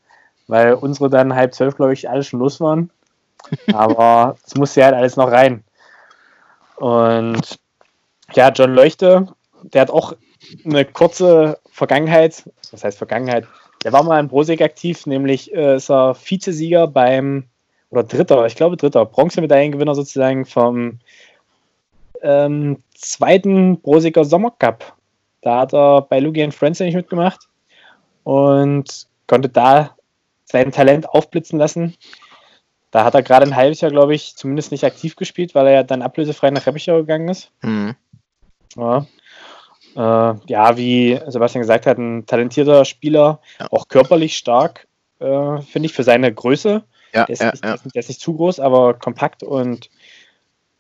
weil 0.47 0.73
unsere 0.73 1.09
dann 1.09 1.35
halb 1.35 1.53
zwölf, 1.53 1.75
glaube 1.75 1.93
ich, 1.93 2.09
alle 2.09 2.23
schon 2.23 2.39
los 2.39 2.59
waren. 2.59 2.89
Aber 3.73 4.37
es 4.45 4.55
musste 4.55 4.79
ja 4.79 4.87
halt 4.87 4.95
alles 4.95 5.17
noch 5.17 5.31
rein. 5.31 5.63
Und 6.77 7.59
ja, 8.33 8.49
John 8.49 8.73
Leuchte, 8.73 9.27
der 9.61 9.81
hat 9.81 9.91
auch 9.91 10.13
eine 10.65 10.85
kurze 10.85 11.59
Vergangenheit. 11.69 12.43
Was 12.71 12.83
heißt 12.83 12.97
Vergangenheit? 12.97 13.47
Der 13.83 13.93
war 13.93 14.03
mal 14.03 14.19
in 14.19 14.29
Brosig 14.29 14.61
aktiv, 14.61 15.05
nämlich 15.05 15.53
äh, 15.53 15.75
ist 15.75 15.89
er 15.89 16.15
Vizesieger 16.15 16.87
beim, 16.87 17.45
oder 17.89 18.03
Dritter, 18.03 18.45
ich 18.45 18.55
glaube 18.55 18.77
Dritter, 18.77 19.05
Bronzemedaillengewinner 19.05 19.95
sozusagen 19.95 20.45
vom 20.45 20.99
ähm, 22.21 22.81
zweiten 22.95 23.81
Brosiger 23.81 24.23
Sommercup. 24.25 24.93
Da 25.41 25.59
hat 25.59 25.73
er 25.73 26.01
bei 26.01 26.19
Lugi 26.19 26.49
Friends 26.51 26.79
nicht 26.79 26.95
mitgemacht 26.95 27.49
und 28.23 29.07
konnte 29.27 29.49
da 29.49 29.95
sein 30.45 30.71
Talent 30.71 31.09
aufblitzen 31.09 31.59
lassen. 31.59 31.95
Da 32.91 33.03
hat 33.03 33.15
er 33.15 33.23
gerade 33.23 33.45
ein 33.45 33.55
halbes 33.55 33.81
Jahr, 33.81 33.91
glaube 33.91 34.15
ich, 34.15 34.35
zumindest 34.35 34.71
nicht 34.71 34.85
aktiv 34.85 35.15
gespielt, 35.15 35.55
weil 35.55 35.67
er 35.67 35.73
ja 35.73 35.83
dann 35.83 36.01
ablösefrei 36.01 36.51
nach 36.51 36.65
Reppichau 36.65 36.97
gegangen 36.97 37.27
ist. 37.27 37.51
Mhm. 37.61 37.95
Ja. 38.75 39.05
Äh, 39.95 39.99
ja, 40.47 40.77
wie 40.77 41.19
Sebastian 41.27 41.61
gesagt 41.61 41.85
hat, 41.85 41.97
ein 41.97 42.25
talentierter 42.25 42.85
Spieler, 42.85 43.39
Ja. 43.59 43.67
auch 43.71 43.87
körperlich 43.87 44.37
stark. 44.37 44.87
äh, 45.19 45.61
finde 45.61 45.85
ich, 45.85 45.93
für 45.93 46.03
seine 46.03 46.33
Größe. 46.33 46.83
Ja, 47.13 47.25
Der 47.25 47.29
ist, 47.33 47.41
ja, 47.41 47.51
nicht, 47.51 47.63
der 47.95 47.99
ist 47.99 48.09
nicht 48.09 48.19
zu 48.19 48.35
groß, 48.35 48.59
aber 48.59 48.93
kompakt 48.95 49.41
und 49.43 49.89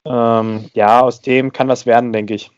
ähm, 0.05 0.69
ja, 0.73 0.99
aus 1.01 1.21
dem 1.21 1.53
kann 1.53 1.67
was 1.69 1.85
werden, 1.85 2.11
denke 2.11 2.33
ich. 2.33 2.51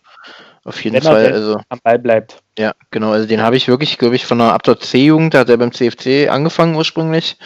Auf 0.64 0.84
jeden 0.84 0.96
Wenn 0.96 1.04
Fall. 1.04 1.32
Also, 1.32 1.60
am 1.70 1.80
Ball 1.84 2.00
bleibt. 2.00 2.42
ja, 2.58 2.74
genau. 2.90 3.12
Also 3.12 3.28
den 3.28 3.42
habe 3.44 3.56
ich 3.56 3.68
wirklich, 3.68 4.00
glaube 4.00 4.16
ich, 4.16 4.26
von 4.26 4.40
der 4.40 4.54
ab 4.54 4.64
der 4.64 4.80
C-Jugend, 4.80 5.36
da 5.36 5.40
hat 5.40 5.50
er 5.50 5.58
beim 5.58 5.72
CFC 5.72 6.28
angefangen 6.30 6.76
ursprünglich. 6.76 7.38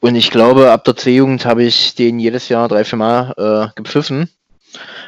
Und 0.00 0.16
ich 0.16 0.30
glaube, 0.32 0.72
ab 0.72 0.82
der 0.84 0.96
C-Jugend 0.96 1.44
habe 1.46 1.62
ich 1.62 1.94
den 1.94 2.18
jedes 2.18 2.48
Jahr 2.48 2.66
drei, 2.66 2.82
vier 2.82 2.98
Mal 2.98 3.34
äh, 3.36 3.80
gepfiffen. 3.80 4.28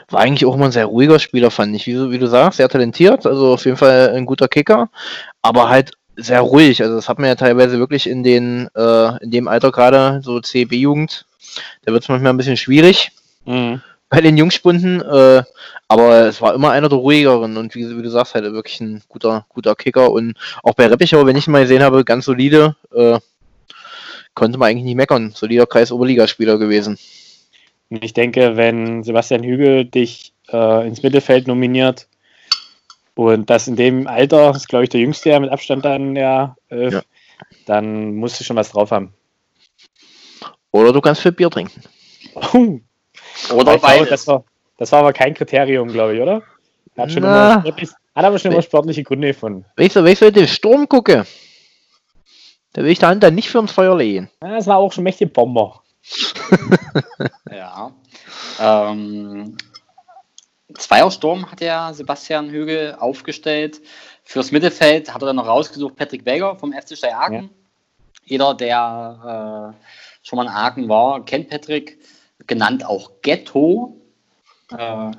War 0.09 0.21
eigentlich 0.21 0.47
auch 0.47 0.55
immer 0.55 0.67
ein 0.67 0.73
sehr 0.73 0.87
ruhiger 0.87 1.19
Spieler, 1.19 1.51
fand 1.51 1.75
ich. 1.77 1.87
Wie, 1.87 1.95
du- 1.95 2.11
wie 2.11 2.19
du 2.19 2.27
sagst, 2.27 2.57
sehr 2.57 2.69
talentiert, 2.69 3.27
also 3.27 3.53
auf 3.55 3.65
jeden 3.65 3.77
Fall 3.77 4.11
ein 4.15 4.27
guter 4.27 4.49
Kicker, 4.49 4.89
aber 5.43 5.69
halt 5.69 5.93
sehr 6.17 6.41
ruhig. 6.41 6.83
Also 6.83 6.97
das 6.97 7.09
hat 7.09 7.19
man 7.19 7.29
ja 7.29 7.35
teilweise 7.35 7.79
wirklich 7.79 8.09
in 8.09 8.23
den, 8.23 8.69
äh, 8.75 9.23
in 9.23 9.31
dem 9.31 9.49
Alter 9.49 9.71
gerade, 9.73 10.21
so 10.23 10.41
CB-Jugend, 10.41 11.25
da 11.85 11.93
wird 11.93 12.03
es 12.03 12.09
manchmal 12.09 12.33
ein 12.33 12.37
bisschen 12.37 12.57
schwierig 12.57 13.11
bei 14.11 14.21
den 14.21 14.37
Jungspunden, 14.37 15.01
äh, 15.01 15.43
aber 15.89 16.27
es 16.27 16.41
war 16.43 16.55
immer 16.55 16.71
einer 16.73 16.89
der 16.89 16.99
ruhigeren 16.99 17.57
und 17.57 17.75
wie, 17.75 17.97
wie 17.97 18.03
du 18.03 18.11
sagst, 18.11 18.35
halt 18.35 18.45
wirklich 18.53 18.81
ein 18.81 19.03
guter, 19.09 19.47
guter 19.49 19.75
Kicker 19.75 20.11
und 20.11 20.35
auch 20.63 20.75
bei 20.75 20.87
Reppichau, 20.87 21.25
wenn 21.27 21.37
ich 21.37 21.47
ihn 21.49 21.53
mal 21.53 21.63
gesehen 21.63 21.83
habe, 21.83 22.05
ganz 22.05 22.25
solide, 22.27 22.77
äh, 22.95 23.19
konnte 24.35 24.59
man 24.59 24.69
eigentlich 24.71 24.85
nicht 24.85 24.97
meckern. 24.97 25.33
Solider 25.35 25.67
Kreis-Oberligaspieler 25.67 26.59
gewesen. 26.59 26.99
Und 27.91 28.05
ich 28.05 28.13
denke, 28.13 28.57
wenn 28.57 29.03
Sebastian 29.03 29.43
Hügel 29.43 29.85
dich 29.85 30.33
äh, 30.53 30.87
ins 30.87 31.03
Mittelfeld 31.03 31.47
nominiert 31.49 32.09
und 33.15 33.51
das 33.51 33.67
in 33.69 33.77
dem 33.77 34.07
Alter, 34.07 34.53
ist 34.55 34.69
glaube 34.69 34.85
ich 34.85 34.91
der 34.91 35.01
jüngste 35.01 35.31
ja 35.31 35.41
mit 35.41 35.51
Abstand 35.51 35.85
dann 35.85 36.15
der 36.15 36.57
Elf, 36.69 36.95
Ja. 36.95 37.03
dann 37.67 38.15
musst 38.15 38.39
du 38.39 38.45
schon 38.45 38.57
was 38.57 38.71
drauf 38.71 38.91
haben. 38.93 39.13
Oder 40.71 40.93
du 40.93 41.01
kannst 41.01 41.21
viel 41.21 41.33
Bier 41.33 41.51
trinken. 41.51 41.83
Oder 42.45 43.65
glaube, 43.65 43.79
beides. 43.81 44.09
das, 44.09 44.27
war, 44.29 44.45
das 44.77 44.93
war 44.93 45.01
aber 45.01 45.13
kein 45.13 45.35
Kriterium, 45.35 45.89
glaube 45.89 46.15
ich, 46.15 46.21
oder? 46.21 46.43
Er 46.95 47.05
Hat, 47.05 47.13
schon 47.13 47.23
Na. 47.23 47.63
immer 47.65 47.77
hat 48.15 48.25
aber 48.25 48.39
schon 48.39 48.53
immer 48.53 48.63
sportliche 48.63 49.03
Gründe 49.03 49.29
gefunden. 49.29 49.65
Weißt 49.77 49.97
du, 49.97 50.05
weißt 50.05 50.21
du, 50.23 50.27
wenn 50.27 50.35
ich 50.35 50.39
den 50.41 50.49
Sturm 50.49 50.89
gucke, 50.89 51.27
da 52.73 52.83
will 52.83 52.91
ich 52.91 52.99
die 52.99 53.07
Hand 53.07 53.23
dann 53.23 53.35
nicht 53.35 53.49
für 53.49 53.59
ins 53.59 53.73
Feuer 53.73 53.97
legen. 53.97 54.31
Ja, 54.43 54.51
das 54.57 54.67
war 54.67 54.77
auch 54.77 54.93
schon 54.93 55.05
mächtige 55.05 55.31
Bomber. 55.31 55.83
Ja. 57.51 57.93
Ähm, 58.61 59.57
Zweiersturm 60.75 61.51
hat 61.51 61.61
ja 61.61 61.93
Sebastian 61.93 62.51
Hügel 62.51 62.95
aufgestellt. 62.99 63.81
Fürs 64.25 64.53
Mittelfeld 64.53 65.13
hat 65.13 65.23
er 65.23 65.27
dann 65.27 65.37
noch 65.37 65.47
rausgesucht 65.47 65.97
Patrick 65.97 66.25
Weger 66.25 66.57
vom 66.57 66.73
FC 66.73 66.97
Steyr-Aachen. 66.97 67.45
Ja. 67.45 67.49
Jeder, 68.25 68.55
der 68.55 69.75
äh, 69.75 70.27
schon 70.27 70.37
mal 70.37 70.45
in 70.45 70.49
Aachen 70.49 70.89
war, 70.89 71.25
kennt 71.25 71.49
Patrick, 71.49 71.99
genannt 72.47 72.85
auch 72.85 73.11
Ghetto. 73.23 74.01
Äh, 74.71 75.11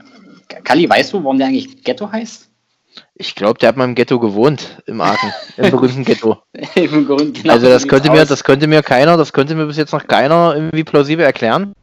Kalli, 0.63 0.89
weißt 0.89 1.13
du, 1.13 1.23
warum 1.23 1.37
der 1.37 1.47
eigentlich 1.47 1.83
Ghetto 1.83 2.11
heißt? 2.11 2.50
Ich 3.21 3.35
glaube, 3.35 3.59
der 3.59 3.69
hat 3.69 3.77
mal 3.77 3.83
im 3.85 3.93
Ghetto 3.93 4.17
gewohnt, 4.19 4.81
im 4.87 4.99
Aachen, 4.99 5.31
im 5.57 5.69
berühmten 5.71 6.03
Ghetto. 6.03 6.39
Im 6.73 7.05
Grund, 7.05 7.35
genau 7.35 7.53
Also 7.53 7.67
so 7.67 7.71
das 7.71 7.87
könnte 7.87 8.09
mir, 8.09 8.23
aus. 8.23 8.29
das 8.29 8.43
könnte 8.43 8.65
mir 8.65 8.81
keiner, 8.81 9.15
das 9.15 9.31
könnte 9.31 9.53
mir 9.53 9.67
bis 9.67 9.77
jetzt 9.77 9.93
noch 9.93 10.07
keiner 10.07 10.55
irgendwie 10.55 10.83
plausibel 10.83 11.23
erklären. 11.23 11.73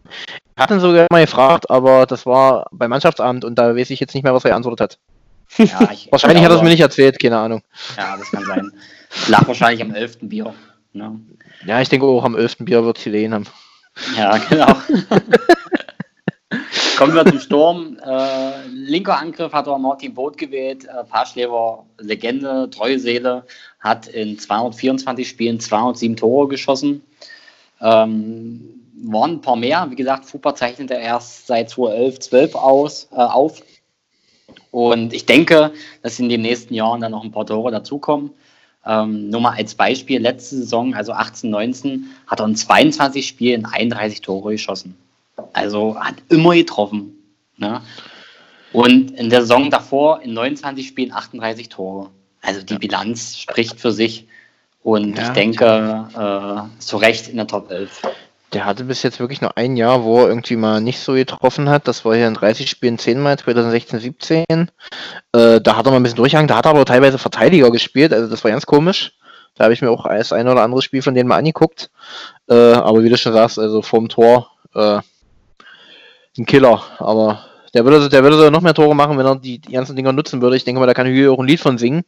Ich 0.57 0.61
hatte 0.61 0.75
ihn 0.75 0.81
sogar 0.81 1.07
mal 1.13 1.21
gefragt, 1.25 1.71
aber 1.71 2.07
das 2.07 2.27
war 2.27 2.67
beim 2.73 2.91
Mannschaftsamt 2.91 3.45
und 3.45 3.57
da 3.57 3.77
weiß 3.77 3.91
ich 3.91 4.01
jetzt 4.01 4.15
nicht 4.15 4.25
mehr, 4.25 4.35
was 4.35 4.45
er 4.45 4.51
geantwortet 4.51 4.81
hat. 4.81 4.99
ja, 5.59 5.89
ich, 5.93 6.09
Wahrscheinlich 6.11 6.43
hat 6.45 6.51
er 6.51 6.57
es 6.57 6.63
mir 6.63 6.71
nicht 6.71 6.81
erzählt, 6.81 7.21
keine 7.21 7.39
Ahnung. 7.39 7.63
Ja, 7.97 8.17
das 8.17 8.29
kann 8.33 8.45
sein. 8.45 8.73
Lag 9.29 9.47
wahrscheinlich 9.47 9.81
am 9.83 9.95
11. 9.95 10.19
Bier. 10.23 10.53
Ne? 10.93 11.21
Ja, 11.65 11.81
ich 11.81 11.89
denke 11.89 12.05
auch 12.07 12.25
am 12.25 12.35
11. 12.35 12.57
Bier 12.59 12.85
wird 12.85 12.99
es 12.99 13.05
gelegen 13.05 13.33
haben. 13.33 13.47
Ja, 14.17 14.39
genau. 14.39 14.75
Kommen 16.99 17.15
wir 17.15 17.25
zum 17.25 17.39
Sturm. 17.39 17.97
Äh, 18.05 18.67
linker 18.67 19.21
Angriff 19.21 19.53
hat 19.53 19.69
er 19.69 19.79
Martin 19.79 20.15
Boot 20.15 20.37
gewählt. 20.37 20.85
Äh, 20.85 21.05
Paschlever, 21.05 21.87
Legende, 22.01 22.69
treue 22.71 22.99
Seele, 22.99 23.45
hat 23.79 24.09
in 24.09 24.37
224 24.37 25.29
Spielen 25.29 25.61
207 25.61 26.17
Tore 26.17 26.49
geschossen. 26.49 27.05
Ähm, 27.81 28.83
waren 29.05 29.35
ein 29.35 29.41
paar 29.41 29.55
mehr. 29.55 29.87
Wie 29.91 29.95
gesagt, 29.95 30.25
Fupa 30.25 30.57
zeichnet 30.57 30.91
er 30.91 30.99
erst 30.99 31.47
seit 31.47 31.71
2011, 31.71 32.19
12 32.19 32.55
aus, 32.57 33.09
äh, 33.13 33.15
auf. 33.15 33.63
Und 34.73 35.13
ich 35.13 35.25
denke, 35.25 35.71
dass 36.03 36.19
in 36.19 36.29
den 36.29 36.43
nächsten 36.43 36.75
Jahren 36.75 37.01
dann 37.01 37.13
noch 37.13 37.23
ein 37.23 37.31
paar 37.31 37.47
Tore 37.47 37.71
dazukommen. 37.71 38.33
Ähm, 38.85 39.31
nur 39.31 39.41
mal 39.41 39.55
als 39.57 39.77
Beispiel, 39.77 40.21
letzte 40.21 40.57
Saison, 40.57 40.95
also 40.95 41.13
18, 41.13 41.49
19, 41.49 42.09
hat 42.27 42.41
er 42.41 42.47
in 42.47 42.57
22 42.57 43.25
Spielen 43.25 43.67
31 43.67 44.21
Tore 44.21 44.51
geschossen. 44.51 44.97
Also 45.59 45.99
hat 45.99 46.15
immer 46.29 46.55
getroffen. 46.55 47.15
Ne? 47.57 47.81
Und 48.73 49.11
in 49.13 49.31
der 49.31 49.41
Saison 49.41 49.71
davor 49.71 50.23
in 50.23 50.33
29 50.35 50.87
Spielen 50.87 51.13
38 51.13 51.69
Tore. 51.69 52.11
Also 52.43 52.63
die 52.63 52.79
Bilanz 52.79 53.37
spricht 53.39 53.81
für 53.81 53.93
sich. 53.93 54.29
Und 54.83 55.19
Ja. 55.19 55.25
ich 55.25 55.29
denke, 55.31 56.09
äh, 56.15 56.81
zu 56.81 56.97
Recht 56.99 57.29
in 57.29 57.37
der 57.37 57.47
Top 57.47 57.71
11. 57.71 58.03
Der 58.53 58.65
hatte 58.65 58.85
bis 58.85 59.03
jetzt 59.03 59.21
wirklich 59.21 59.43
nur 59.43 59.59
ein 59.59 59.77
Jahr, 59.77 60.05
wo 60.05 60.21
er 60.21 60.29
irgendwie 60.29 60.57
mal 60.57 60.81
nicht 60.81 61.01
so 61.01 61.13
getroffen 61.15 61.69
hat. 61.69 61.87
Das 61.89 62.05
war 62.05 62.15
hier 62.15 62.29
in 62.29 62.35
30 62.35 62.71
Spielen 62.71 62.99
10 62.99 63.21
Mal, 63.21 63.39
2016, 63.39 63.99
17. 63.99 64.45
Äh, 65.33 65.61
da 65.61 65.77
hat 65.77 65.87
er 65.87 65.91
mal 65.91 65.97
ein 65.97 66.03
bisschen 66.03 66.17
durchgehangen. 66.17 66.49
Da 66.49 66.57
hat 66.57 66.65
er 66.67 66.71
aber 66.71 66.85
teilweise 66.87 67.19
Verteidiger 67.19 67.71
gespielt. 67.71 68.13
Also 68.15 68.31
das 68.31 68.45
war 68.45 68.51
ganz 68.51 68.65
komisch. 68.65 69.13
Da 69.57 69.65
habe 69.65 69.75
ich 69.75 69.83
mir 69.83 69.91
auch 69.91 70.07
das 70.07 70.33
ein 70.33 70.47
oder 70.49 70.63
andere 70.63 70.81
Spiel 70.83 71.03
von 71.03 71.15
denen 71.15 71.29
mal 71.29 71.37
angeguckt. 71.37 71.91
Äh, 72.49 72.55
aber 72.55 73.03
wie 73.03 73.09
du 73.11 73.19
schon 73.19 73.33
sagst, 73.33 73.59
also 73.59 73.83
vorm 73.83 74.09
Tor 74.09 74.51
äh, 74.75 75.01
ein 76.39 76.47
Killer. 76.47 76.83
Aber 76.99 77.45
der 77.75 77.85
würde, 77.85 78.09
der 78.09 78.23
würde 78.23 78.37
sogar 78.37 78.51
noch 78.51 78.63
mehr 78.63 78.75
Tore 78.75 78.95
machen, 78.95 79.19
wenn 79.19 79.27
er 79.27 79.37
die, 79.37 79.59
die 79.59 79.73
ganzen 79.73 79.95
Dinger 79.95 80.13
nutzen 80.13 80.41
würde. 80.41 80.57
Ich 80.57 80.65
denke 80.65 80.81
mal, 80.81 80.87
da 80.87 80.95
kann 80.95 81.07
Hügel 81.07 81.31
auch 81.31 81.39
ein 81.39 81.47
Lied 81.47 81.61
von 81.61 81.79
singen. 81.79 82.05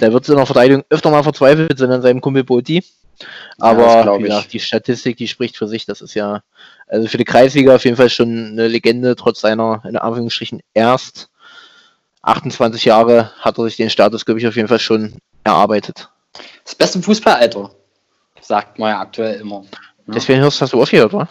Der 0.00 0.12
wird 0.12 0.28
in 0.28 0.36
der 0.36 0.46
Verteidigung 0.46 0.84
öfter 0.90 1.10
mal 1.10 1.22
verzweifelt 1.22 1.78
sein 1.78 1.92
an 1.92 2.02
seinem 2.02 2.20
Kumpel 2.20 2.44
Boti. 2.44 2.82
das 3.18 3.26
Aber 3.58 4.16
ich. 4.16 4.24
gesagt, 4.24 4.52
die 4.52 4.60
Statistik, 4.60 5.16
die 5.16 5.28
spricht 5.28 5.56
für 5.56 5.68
sich. 5.68 5.86
Das 5.86 6.00
ist 6.00 6.14
ja, 6.14 6.42
also 6.88 7.06
für 7.06 7.18
die 7.18 7.24
Kreisliga 7.24 7.76
auf 7.76 7.84
jeden 7.84 7.96
Fall 7.96 8.10
schon 8.10 8.48
eine 8.52 8.68
Legende, 8.68 9.14
trotz 9.14 9.40
seiner, 9.40 9.82
in 9.84 9.96
Anführungsstrichen, 9.96 10.60
erst 10.74 11.28
28 12.22 12.84
Jahre 12.84 13.30
hat 13.38 13.58
er 13.58 13.64
sich 13.64 13.76
den 13.76 13.90
Status, 13.90 14.24
glaube 14.24 14.40
ich, 14.40 14.48
auf 14.48 14.56
jeden 14.56 14.68
Fall 14.68 14.80
schon 14.80 15.14
erarbeitet. 15.44 16.10
Das 16.64 16.74
beste 16.74 17.00
Fußballalter, 17.00 17.70
sagt 18.40 18.78
man 18.78 18.90
ja 18.90 19.00
aktuell 19.00 19.40
immer. 19.40 19.60
Ne? 19.60 19.68
Deswegen 20.14 20.40
hörst 20.40 20.60
hast 20.60 20.72
du 20.72 20.82
aufgehört, 20.82 21.12
wa? 21.12 21.28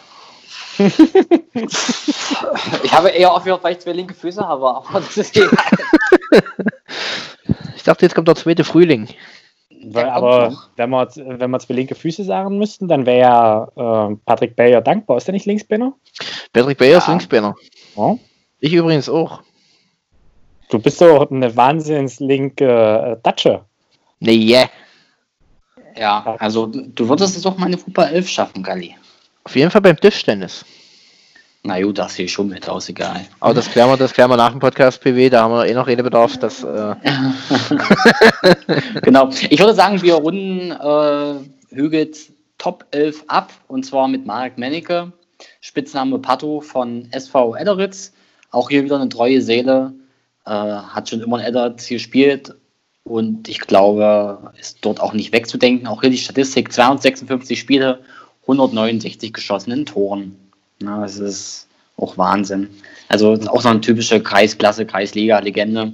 Ich 2.83 2.93
habe 2.93 3.09
eher 3.09 3.31
aufgehört, 3.33 3.63
weil 3.63 3.73
ich 3.73 3.79
zwei 3.79 3.93
linke 3.93 4.13
Füße 4.13 4.45
habe, 4.45 4.75
aber 4.75 4.85
das 4.99 5.17
ist 5.17 5.35
egal. 5.35 5.57
Ich 7.75 7.83
dachte, 7.83 8.05
jetzt 8.05 8.15
kommt 8.15 8.27
der 8.27 8.35
zweite 8.35 8.63
Frühling. 8.63 9.07
Weil, 9.87 10.09
aber 10.09 10.49
noch. 10.49 10.69
wenn 10.75 10.89
wir, 10.89 11.07
wenn 11.15 11.51
wir 11.51 11.59
zwei 11.59 11.75
linke 11.75 11.95
Füße 11.95 12.23
sagen 12.23 12.57
müssten, 12.57 12.87
dann 12.87 13.05
wäre 13.05 13.19
ja 13.19 14.09
äh, 14.09 14.15
Patrick 14.25 14.55
Bayer 14.55 14.81
dankbar. 14.81 15.17
Ist 15.17 15.27
der 15.27 15.33
nicht 15.33 15.45
Linksbeiner? 15.45 15.93
Patrick 16.51 16.77
Bayer 16.77 16.97
ist 16.97 17.05
Ja. 17.07 17.11
Linksbeiner. 17.11 17.55
Ja. 17.95 18.17
Ich 18.59 18.73
übrigens 18.73 19.07
auch. 19.09 19.41
Du 20.69 20.79
bist 20.79 20.99
doch 20.99 21.29
eine 21.29 21.55
wahnsinns 21.55 22.19
linke 22.19 22.65
äh, 22.65 23.17
Datsche. 23.21 23.63
Nee, 24.19 24.33
yeah. 24.35 24.69
Ja, 25.97 26.35
also 26.39 26.65
du 26.65 26.81
du 26.87 27.07
würdest 27.07 27.37
es 27.37 27.43
doch 27.43 27.57
mal 27.57 27.67
in 27.67 27.73
die 27.73 27.77
Fußball 27.77 28.11
11 28.11 28.27
schaffen, 28.27 28.63
Galli. 28.63 28.95
Auf 29.45 29.55
jeden 29.55 29.71
Fall 29.71 29.81
beim 29.81 29.99
Tischtennis. 29.99 30.65
Na 31.63 31.81
gut, 31.81 31.97
das 31.97 32.15
hier 32.15 32.27
schon 32.27 32.49
mit 32.49 32.67
aus, 32.69 32.89
egal. 32.89 33.21
Aber 33.39 33.53
das 33.53 33.69
klären 33.69 33.89
wir, 33.89 33.97
das 33.97 34.13
klären 34.13 34.29
wir 34.29 34.37
nach 34.37 34.51
dem 34.51 34.59
Podcast 34.59 35.01
PW, 35.01 35.29
da 35.29 35.43
haben 35.43 35.53
wir 35.53 35.65
eh 35.65 35.73
noch 35.73 35.87
Redebedarf. 35.87 36.37
Das, 36.37 36.63
äh, 36.63 36.95
Genau. 39.01 39.29
Ich 39.49 39.59
würde 39.59 39.73
sagen, 39.73 40.01
wir 40.01 40.15
runden 40.15 40.71
äh, 40.71 41.75
Hügels 41.75 42.31
Top 42.57 42.85
11 42.91 43.23
ab 43.27 43.51
und 43.67 43.85
zwar 43.85 44.07
mit 44.07 44.25
Marek 44.25 44.57
Mennecke, 44.57 45.11
Spitzname 45.61 46.19
Pato 46.19 46.61
von 46.61 47.07
SV 47.11 47.55
Edderitz. 47.55 48.13
Auch 48.51 48.69
hier 48.69 48.83
wieder 48.83 48.95
eine 48.95 49.09
treue 49.09 49.41
Seele, 49.41 49.93
äh, 50.45 50.51
hat 50.51 51.09
schon 51.09 51.21
immer 51.21 51.39
in 51.39 51.45
Edderitz 51.45 51.87
gespielt 51.87 52.53
und 53.03 53.47
ich 53.47 53.59
glaube, 53.59 54.51
ist 54.59 54.79
dort 54.81 54.99
auch 54.99 55.13
nicht 55.13 55.33
wegzudenken. 55.33 55.87
Auch 55.87 56.01
hier 56.01 56.11
die 56.11 56.17
Statistik: 56.17 56.71
256 56.71 57.59
Spiele, 57.59 58.01
169 58.47 59.33
geschossenen 59.33 59.85
Toren. 59.85 60.37
Ja, 60.81 61.01
das 61.01 61.17
ist 61.17 61.67
auch 61.97 62.17
Wahnsinn. 62.17 62.69
Also 63.09 63.33
auch 63.47 63.61
so 63.61 63.69
eine 63.69 63.81
typische 63.81 64.21
Kreisklasse, 64.21 64.85
Kreisliga-Legende. 64.85 65.93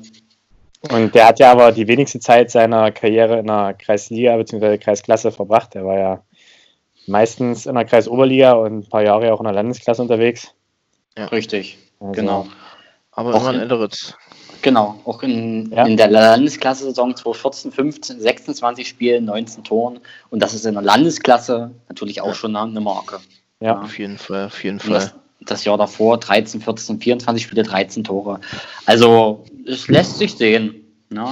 Und 0.91 1.13
der 1.13 1.27
hat 1.27 1.39
ja 1.39 1.51
aber 1.51 1.71
die 1.71 1.87
wenigste 1.87 2.19
Zeit 2.19 2.49
seiner 2.49 2.91
Karriere 2.91 3.39
in 3.39 3.47
der 3.47 3.75
Kreisliga 3.77 4.35
bzw. 4.37 4.77
Kreisklasse 4.79 5.31
verbracht. 5.31 5.75
Der 5.75 5.85
war 5.85 5.97
ja 5.99 6.23
meistens 7.07 7.65
in 7.67 7.75
der 7.75 7.85
Kreisoberliga 7.85 8.53
und 8.53 8.79
ein 8.79 8.89
paar 8.89 9.03
Jahre 9.03 9.31
auch 9.33 9.39
in 9.39 9.45
der 9.45 9.53
Landesklasse 9.53 10.01
unterwegs. 10.01 10.53
Richtig, 11.31 11.77
Also, 11.99 12.13
genau. 12.13 12.47
aber 13.11 13.35
Auch 13.35 13.41
immer 13.41 13.49
in 13.49 13.55
in- 13.57 13.61
Elderitz. 13.61 14.15
Genau, 14.61 14.99
auch 15.05 15.23
in, 15.23 15.71
ja. 15.71 15.85
in 15.85 15.97
der 15.97 16.09
Landesklasse-Saison 16.09 17.15
2014, 17.15 17.71
15, 17.71 18.19
26 18.19 18.87
Spielen, 18.87 19.25
19 19.25 19.63
Toren. 19.63 19.99
Und 20.29 20.41
das 20.41 20.53
ist 20.53 20.65
in 20.65 20.75
der 20.75 20.83
Landesklasse 20.83 21.71
natürlich 21.89 22.21
auch 22.21 22.35
schon 22.35 22.55
eine 22.55 22.79
Marke. 22.79 23.19
Ja, 23.59 23.67
ja. 23.67 23.81
auf 23.81 23.97
jeden 23.97 24.17
Fall, 24.17 24.45
auf 24.45 24.63
jeden 24.63 24.79
Fall. 24.79 24.93
Das, 24.93 25.13
das, 25.41 25.65
Jahr 25.65 25.77
davor 25.77 26.19
13, 26.19 26.61
14, 26.61 26.99
24 26.99 27.43
Spiele, 27.43 27.63
13 27.63 28.03
Tore. 28.03 28.39
Also 28.85 29.45
es 29.65 29.87
lässt 29.87 30.17
sich 30.17 30.35
sehen. 30.35 30.75
Ne? 31.09 31.27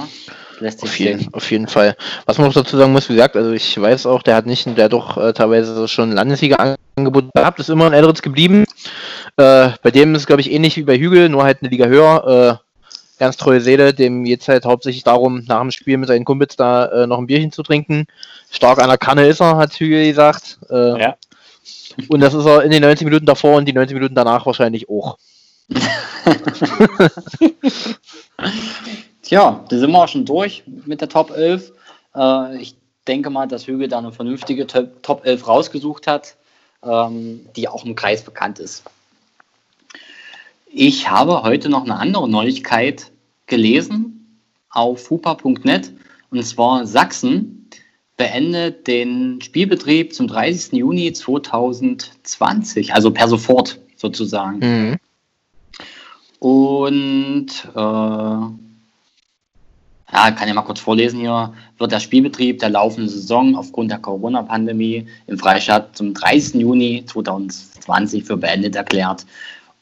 Lässt 0.58 0.80
sich 0.80 0.90
auf, 0.90 0.98
jeden, 0.98 1.18
sehen. 1.20 1.34
auf 1.34 1.50
jeden 1.50 1.68
Fall. 1.68 1.96
Was 2.26 2.38
man 2.38 2.48
noch 2.48 2.54
dazu 2.54 2.76
sagen 2.76 2.92
muss, 2.92 3.08
wie 3.08 3.14
gesagt, 3.14 3.36
also 3.36 3.52
ich 3.52 3.80
weiß 3.80 4.06
auch, 4.06 4.22
der 4.22 4.34
hat 4.34 4.46
nicht, 4.46 4.66
der 4.76 4.84
hat 4.84 4.92
doch 4.92 5.16
äh, 5.16 5.32
teilweise 5.32 5.86
schon 5.88 6.12
Landesliga-Angebot 6.12 7.32
gehabt, 7.32 7.60
ist 7.60 7.70
immer 7.70 7.86
in 7.86 7.92
Elritz 7.92 8.22
geblieben. 8.22 8.64
Äh, 9.36 9.70
bei 9.82 9.90
dem 9.90 10.14
ist 10.14 10.22
es, 10.22 10.26
glaube 10.26 10.42
ich, 10.42 10.50
ähnlich 10.50 10.76
wie 10.76 10.82
bei 10.82 10.98
Hügel, 10.98 11.28
nur 11.28 11.44
halt 11.44 11.58
eine 11.62 11.70
Liga 11.70 11.86
höher. 11.86 12.60
Äh, 12.62 12.69
ganz 13.20 13.36
treue 13.36 13.60
Seele, 13.60 13.94
dem 13.94 14.24
geht 14.24 14.40
es 14.40 14.48
halt 14.48 14.64
hauptsächlich 14.64 15.04
darum, 15.04 15.44
nach 15.46 15.60
dem 15.60 15.70
Spiel 15.70 15.98
mit 15.98 16.08
seinen 16.08 16.24
Kumpels 16.24 16.56
da 16.56 16.86
äh, 16.86 17.06
noch 17.06 17.18
ein 17.18 17.28
Bierchen 17.28 17.52
zu 17.52 17.62
trinken. 17.62 18.06
Stark 18.50 18.82
an 18.82 18.88
der 18.88 18.98
Kanne 18.98 19.28
ist 19.28 19.40
er, 19.40 19.58
hat 19.58 19.74
Hügel 19.74 20.08
gesagt. 20.08 20.58
Äh, 20.68 21.00
ja. 21.00 21.14
Und 22.08 22.20
das 22.20 22.34
ist 22.34 22.46
er 22.46 22.62
in 22.62 22.70
den 22.70 22.82
90 22.82 23.04
Minuten 23.04 23.26
davor 23.26 23.56
und 23.56 23.66
die 23.66 23.74
90 23.74 23.94
Minuten 23.94 24.14
danach 24.14 24.46
wahrscheinlich 24.46 24.88
auch. 24.88 25.18
Tja, 29.22 29.64
da 29.68 29.78
sind 29.78 29.90
wir 29.90 30.02
auch 30.02 30.08
schon 30.08 30.24
durch 30.24 30.64
mit 30.86 31.02
der 31.02 31.08
Top 31.08 31.30
11. 31.30 31.72
Äh, 32.16 32.56
ich 32.56 32.74
denke 33.06 33.28
mal, 33.30 33.46
dass 33.46 33.66
Hügel 33.66 33.86
da 33.88 33.98
eine 33.98 34.12
vernünftige 34.12 34.66
Top 34.66 35.26
11 35.26 35.46
rausgesucht 35.46 36.06
hat, 36.06 36.36
ähm, 36.82 37.46
die 37.54 37.68
auch 37.68 37.84
im 37.84 37.94
Kreis 37.94 38.22
bekannt 38.22 38.58
ist. 38.58 38.82
Ich 40.72 41.10
habe 41.10 41.42
heute 41.42 41.68
noch 41.68 41.82
eine 41.82 41.98
andere 41.98 42.28
Neuigkeit 42.28 43.10
gelesen 43.46 44.44
auf 44.70 45.10
hupa.net 45.10 45.92
und 46.30 46.44
zwar 46.44 46.86
Sachsen 46.86 47.68
beendet 48.16 48.86
den 48.86 49.40
Spielbetrieb 49.40 50.14
zum 50.14 50.28
30. 50.28 50.74
Juni 50.74 51.12
2020, 51.12 52.94
also 52.94 53.10
per 53.10 53.26
sofort 53.26 53.80
sozusagen. 53.96 54.58
Mhm. 54.58 54.96
Und 56.38 57.48
äh, 57.74 57.78
ja, 60.12 60.30
kann 60.30 60.46
ja 60.46 60.54
mal 60.54 60.62
kurz 60.62 60.78
vorlesen 60.78 61.18
hier, 61.20 61.52
wird 61.78 61.90
der 61.90 62.00
Spielbetrieb 62.00 62.60
der 62.60 62.70
laufenden 62.70 63.08
Saison 63.08 63.56
aufgrund 63.56 63.90
der 63.90 63.98
Corona-Pandemie 63.98 65.06
im 65.26 65.38
Freistaat 65.38 65.96
zum 65.96 66.14
30. 66.14 66.60
Juni 66.60 67.04
2020 67.06 68.24
für 68.24 68.36
beendet 68.36 68.76
erklärt. 68.76 69.26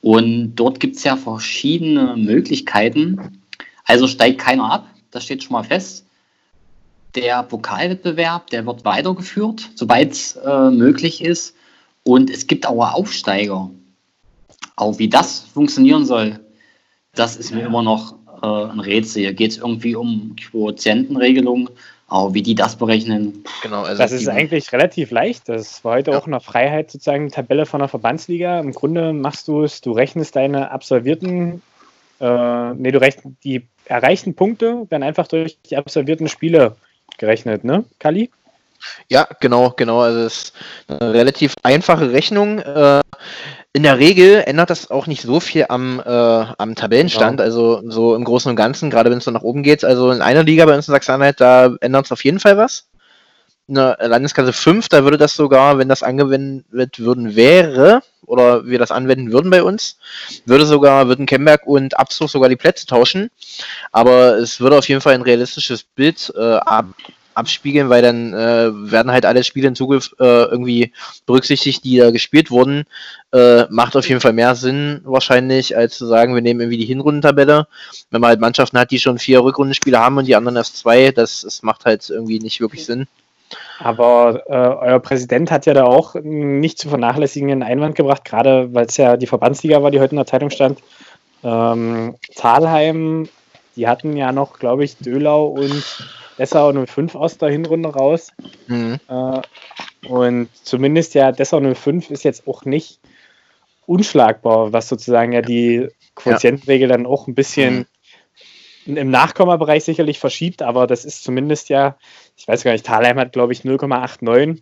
Und 0.01 0.55
dort 0.55 0.81
gibt 0.81 0.97
es 0.97 1.05
ja 1.05 1.17
verschiedene 1.17 2.17
Möglichkeiten. 2.17 3.43
Also 3.85 4.07
steigt 4.07 4.39
keiner 4.39 4.71
ab, 4.71 4.87
das 5.11 5.25
steht 5.25 5.43
schon 5.43 5.55
mal 5.55 5.65
fest. 5.65 6.07
Der 7.15 7.43
Pokalwettbewerb, 7.43 8.49
der 8.49 8.67
wird 8.67 8.85
weitergeführt, 8.85 9.71
sobald 9.75 10.13
es 10.13 10.37
äh, 10.37 10.71
möglich 10.71 11.25
ist. 11.25 11.57
Und 12.05 12.31
es 12.31 12.47
gibt 12.47 12.67
auch 12.67 12.95
Aufsteiger. 12.95 13.71
Auch 14.77 14.99
wie 14.99 15.09
das 15.09 15.41
funktionieren 15.41 16.07
soll, 16.07 16.39
das 17.15 17.37
ist 17.37 17.53
mir 17.53 17.67
immer 17.67 17.83
noch 17.83 18.15
äh, 18.43 18.47
ein 18.47 18.81
Rätsel. 18.81 19.23
Hier 19.23 19.33
geht 19.33 19.53
es 19.53 19.57
irgendwie 19.59 19.97
um 19.97 20.37
Quotientenregelung 20.37 21.71
aber 22.09 22.35
wie 22.35 22.43
die 22.43 22.55
das 22.55 22.77
berechnen. 22.77 23.45
Genau, 23.63 23.83
also 23.83 24.03
das 24.03 24.13
ist 24.13 24.29
eigentlich 24.29 24.73
relativ 24.73 25.11
leicht. 25.11 25.49
Das 25.49 25.85
war 25.85 25.97
heute 25.97 26.11
ja. 26.11 26.19
auch 26.19 26.27
in 26.27 26.33
der 26.33 26.41
Freiheit 26.41 26.91
sozusagen 26.91 27.23
eine 27.23 27.31
Tabelle 27.31 27.67
von 27.67 27.81
der 27.81 27.89
Verbandsliga. 27.89 28.59
Im 28.61 28.73
Grunde 28.73 29.13
machst 29.13 29.47
du 29.47 29.63
es, 29.63 29.83
du 29.83 29.93
rechnest 29.93 30.35
deine 30.35 30.71
absolvierten, 30.71 31.63
äh, 32.21 32.75
nee, 32.75 32.91
du 32.91 33.01
rechnest 33.01 33.37
die 33.45 33.67
erreichten 33.85 34.35
Punkte, 34.35 34.87
werden 34.89 35.03
einfach 35.03 35.29
durch 35.29 35.59
die 35.69 35.77
absolvierten 35.77 36.29
Spiele 36.29 36.77
gerechnet, 37.19 37.65
ne, 37.65 37.85
Kali? 37.99 38.31
Ja, 39.09 39.27
genau, 39.41 39.75
genau. 39.77 40.01
Also 40.01 40.21
es 40.21 40.37
ist 40.37 40.53
eine 40.89 41.13
relativ 41.13 41.55
einfache 41.63 42.13
Rechnung. 42.13 42.61
Äh, 42.61 43.01
in 43.79 43.85
der 43.85 44.01
Regel 44.01 44.43
ändert 44.45 44.71
das 44.71 44.91
auch 44.91 45.07
nicht 45.07 45.23
so 45.23 45.39
viel 45.39 45.67
am, 45.69 46.03
äh, 46.05 46.11
am 46.11 46.75
Tabellenstand, 46.75 47.37
genau. 47.37 47.45
also 47.45 47.81
so 47.89 48.17
im 48.17 48.25
Großen 48.25 48.51
und 48.51 48.57
Ganzen, 48.57 48.91
gerade 48.91 49.09
wenn 49.09 49.19
es 49.19 49.25
so 49.25 49.31
nach 49.31 49.43
oben 49.43 49.63
geht. 49.63 49.85
Also 49.85 50.11
in 50.11 50.21
einer 50.21 50.43
Liga 50.43 50.67
bei 50.67 50.75
uns 50.75 50.89
in 50.89 50.93
Sachsen-Anhalt, 50.95 51.41
da 51.41 51.77
ändert 51.81 52.07
es 52.07 52.11
auf 52.11 52.25
jeden 52.25 52.41
Fall 52.41 52.57
was. 52.57 52.89
In 53.69 53.77
der 53.77 53.97
Landesklasse 54.01 54.53
5, 54.53 54.89
da 54.89 55.05
würde 55.05 55.17
das 55.17 55.37
sogar, 55.37 55.79
wenn 55.79 55.89
das 55.89 56.03
angewendet 56.03 56.99
würden 56.99 57.37
wäre, 57.37 58.03
oder 58.27 58.67
wir 58.67 58.81
das 58.81 58.91
anwenden 58.91 59.31
würden 59.31 59.53
bei 59.53 59.63
uns, 59.63 59.99
würde 60.45 60.67
sogar, 60.67 61.07
würden 61.07 61.27
Kemberg 61.27 61.65
und 61.65 61.97
Abzug 62.01 62.31
sogar 62.31 62.49
die 62.49 62.57
Plätze 62.57 62.85
tauschen. 62.85 63.31
Aber 63.93 64.39
es 64.39 64.59
würde 64.59 64.77
auf 64.77 64.89
jeden 64.89 65.03
Fall 65.03 65.15
ein 65.15 65.23
realistisches 65.23 65.85
Bild 65.85 66.33
äh, 66.37 66.57
ab, 66.57 66.87
abspiegeln, 67.39 67.89
weil 67.89 68.03
dann 68.03 68.35
äh, 68.35 68.71
werden 68.91 69.13
halt 69.13 69.25
alle 69.25 69.45
Spiele 69.45 69.69
in 69.69 69.75
Zukunft 69.75 70.15
äh, 70.21 70.45
irgendwie 70.45 70.93
berücksichtigt, 71.25 71.85
die 71.85 71.97
da 71.97 72.11
gespielt 72.11 72.51
wurden. 72.51 72.85
Äh, 73.33 73.65
macht 73.71 73.97
auf 73.97 74.09
jeden 74.09 74.21
Fall 74.21 74.33
mehr 74.33 74.55
Sinn 74.55 75.01
wahrscheinlich, 75.05 75.77
als 75.77 75.97
zu 75.97 76.07
sagen, 76.07 76.35
wir 76.35 76.43
nehmen 76.43 76.61
irgendwie 76.61 76.79
die 76.79 76.87
Hinrundentabelle. 76.87 77.67
Wenn 78.11 78.21
man 78.21 78.29
halt 78.29 78.41
Mannschaften 78.41 78.79
hat, 78.79 78.91
die 78.91 78.99
schon 78.99 79.19
vier 79.19 79.43
Rückrundenspiele 79.43 79.99
haben 79.99 80.19
und 80.19 80.27
die 80.27 80.37
anderen 80.37 80.57
erst 80.57 80.77
zwei, 80.77 81.11
das, 81.11 81.43
das 81.43 81.63
macht 81.63 81.85
halt 81.85 82.09
irgendwie 82.11 82.39
nicht 82.41 82.61
wirklich 82.61 82.85
Sinn. 82.85 83.07
Aber 83.79 84.43
äh, 84.47 84.53
euer 84.55 85.01
Präsident 85.01 85.51
hat 85.51 85.67
ja 85.67 85.75
da 85.75 85.85
auch 85.85 86.15
nicht 86.15 86.79
zu 86.79 86.89
vernachlässigenden 86.89 87.63
Einwand 87.63 87.95
gebracht, 87.95 88.25
gerade 88.25 88.75
weil 88.75 88.87
es 88.87 88.97
ja 88.97 89.17
die 89.17 89.27
Verbandsliga 89.27 89.83
war, 89.83 89.91
die 89.91 90.01
heute 90.01 90.11
in 90.11 90.17
der 90.17 90.27
Zeitung 90.27 90.51
stand. 90.51 90.81
Ähm, 91.45 92.17
Thalheim, 92.35 93.29
die 93.77 93.87
hatten 93.87 94.17
ja 94.17 94.33
noch, 94.33 94.59
glaube 94.59 94.85
ich, 94.85 94.97
Dölau 94.97 95.47
und 95.47 95.85
Dessau 96.39 96.73
05 96.87 97.15
aus 97.15 97.39
der 97.39 97.51
Hinrunde 97.51 97.91
raus. 97.91 98.33
Mhm. 98.67 98.99
Äh, 99.09 99.41
und 100.09 100.49
zumindest 100.63 101.15
ja 101.15 101.33
Dessau 101.33 101.61
05 101.61 102.11
ist 102.11 102.25
jetzt 102.25 102.47
auch 102.47 102.65
nicht 102.65 103.01
unschlagbar, 103.87 104.73
was 104.73 104.89
sozusagen 104.89 105.33
ja 105.33 105.43
die 105.43 105.89
Quotientenregel 106.15 106.91
ja. 106.91 106.97
dann 106.97 107.07
auch 107.07 107.27
ein 107.27 107.35
bisschen 107.35 107.87
mhm. 108.85 108.97
im 108.97 109.11
Nachkommabereich 109.11 109.85
sicherlich 109.85 110.19
verschiebt, 110.19 110.63
aber 110.63 110.87
das 110.87 111.05
ist 111.05 111.25
zumindest 111.25 111.69
ja, 111.69 111.97
ich 112.37 112.47
weiß 112.47 112.65
gar 112.65 112.73
nicht, 112.73 112.87
Thalheim 112.87 113.19
hat 113.19 113.33
glaube 113.33 113.53
ich 113.53 113.63
0,89. 113.63 114.61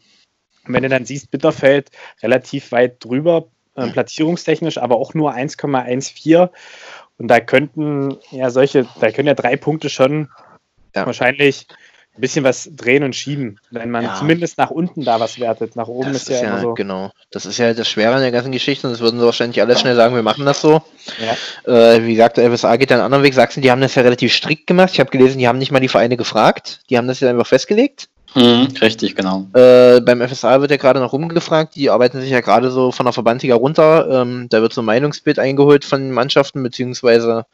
Und 0.67 0.75
wenn 0.75 0.83
du 0.83 0.89
dann 0.89 1.05
siehst, 1.05 1.31
Bitterfeld 1.31 1.91
relativ 2.23 2.73
weit 2.73 3.05
drüber, 3.05 3.49
äh, 3.77 3.89
platzierungstechnisch, 3.89 4.79
aber 4.79 4.97
auch 4.97 5.15
nur 5.15 5.33
1,14. 5.35 6.51
Und 7.19 7.29
da 7.29 7.41
könnten 7.41 8.17
ja 8.31 8.51
solche, 8.51 8.87
da 9.01 9.11
können 9.11 9.29
ja 9.29 9.35
drei 9.35 9.57
Punkte 9.57 9.91
schon 9.91 10.29
ja. 11.03 11.07
wahrscheinlich 11.07 11.67
ein 12.17 12.21
bisschen 12.21 12.45
was 12.45 12.71
drehen 12.75 13.03
und 13.03 13.15
schieben, 13.15 13.61
wenn 13.71 13.91
man 13.91 14.05
ja. 14.05 14.15
zumindest 14.15 14.57
nach 14.57 14.71
unten 14.71 15.05
da 15.05 15.21
was 15.21 15.39
wertet. 15.39 15.77
Nach 15.77 15.87
oben 15.87 16.13
das 16.13 16.23
ist 16.23 16.29
ja, 16.31 16.37
ist 16.37 16.43
ja 16.43 16.61
so. 16.61 16.75
Genau, 16.75 17.11
das 17.31 17.45
ist 17.45 17.59
ja 17.59 17.75
das 17.75 17.89
Schwere 17.89 18.15
an 18.15 18.23
der 18.23 18.33
ganzen 18.33 18.53
Geschichte 18.53 18.87
und 18.87 18.95
das 18.95 19.01
würden 19.01 19.21
sie 19.21 19.27
wahrscheinlich 19.27 19.61
alle 19.61 19.77
schnell 19.77 19.97
sagen, 19.97 20.15
wir 20.15 20.23
machen 20.23 20.47
das 20.47 20.61
so. 20.61 20.83
Ja. 21.67 21.73
Äh, 21.73 22.05
wie 22.05 22.13
gesagt, 22.13 22.39
der 22.39 22.51
FSA 22.51 22.77
geht 22.77 22.91
einen 22.91 23.03
anderen 23.03 23.23
Weg. 23.23 23.35
Sachsen, 23.35 23.61
die 23.61 23.71
haben 23.71 23.83
das 23.83 23.95
ja 23.95 24.03
relativ 24.03 24.33
strikt 24.33 24.67
gemacht. 24.67 24.91
Ich 24.95 25.01
habe 25.01 25.11
gelesen, 25.11 25.39
die 25.39 25.47
haben 25.47 25.59
nicht 25.59 25.73
mal 25.73 25.81
die 25.81 25.89
Vereine 25.89 26.17
gefragt. 26.17 26.81
Die 26.89 26.97
haben 26.97 27.07
das 27.07 27.21
ja 27.21 27.29
einfach 27.29 27.47
festgelegt. 27.47 28.09
Mhm, 28.37 28.69
richtig, 28.83 29.17
genau. 29.17 29.47
Äh, 29.55 30.03
beim 30.03 30.21
FSA 30.21 30.61
wird 30.61 30.71
ja 30.71 30.77
gerade 30.77 31.01
noch 31.01 31.15
rumgefragt, 31.15 31.75
die 31.75 31.89
arbeiten 31.89 32.21
sich 32.21 32.29
ja 32.29 32.43
gerade 32.43 32.71
so 32.71 32.93
von 32.93 33.07
der 33.07 33.15
Verbandsliga 33.15 33.55
runter. 33.55 34.09
Ähm, 34.11 34.49
da 34.51 34.61
wird 34.61 34.75
so 34.75 34.83
ein 34.83 34.85
Meinungsbild 34.85 35.39
eingeholt 35.39 35.87
von 35.87 36.03
den 36.03 36.13
Mannschaften, 36.13 36.63
beziehungsweise 36.63 37.47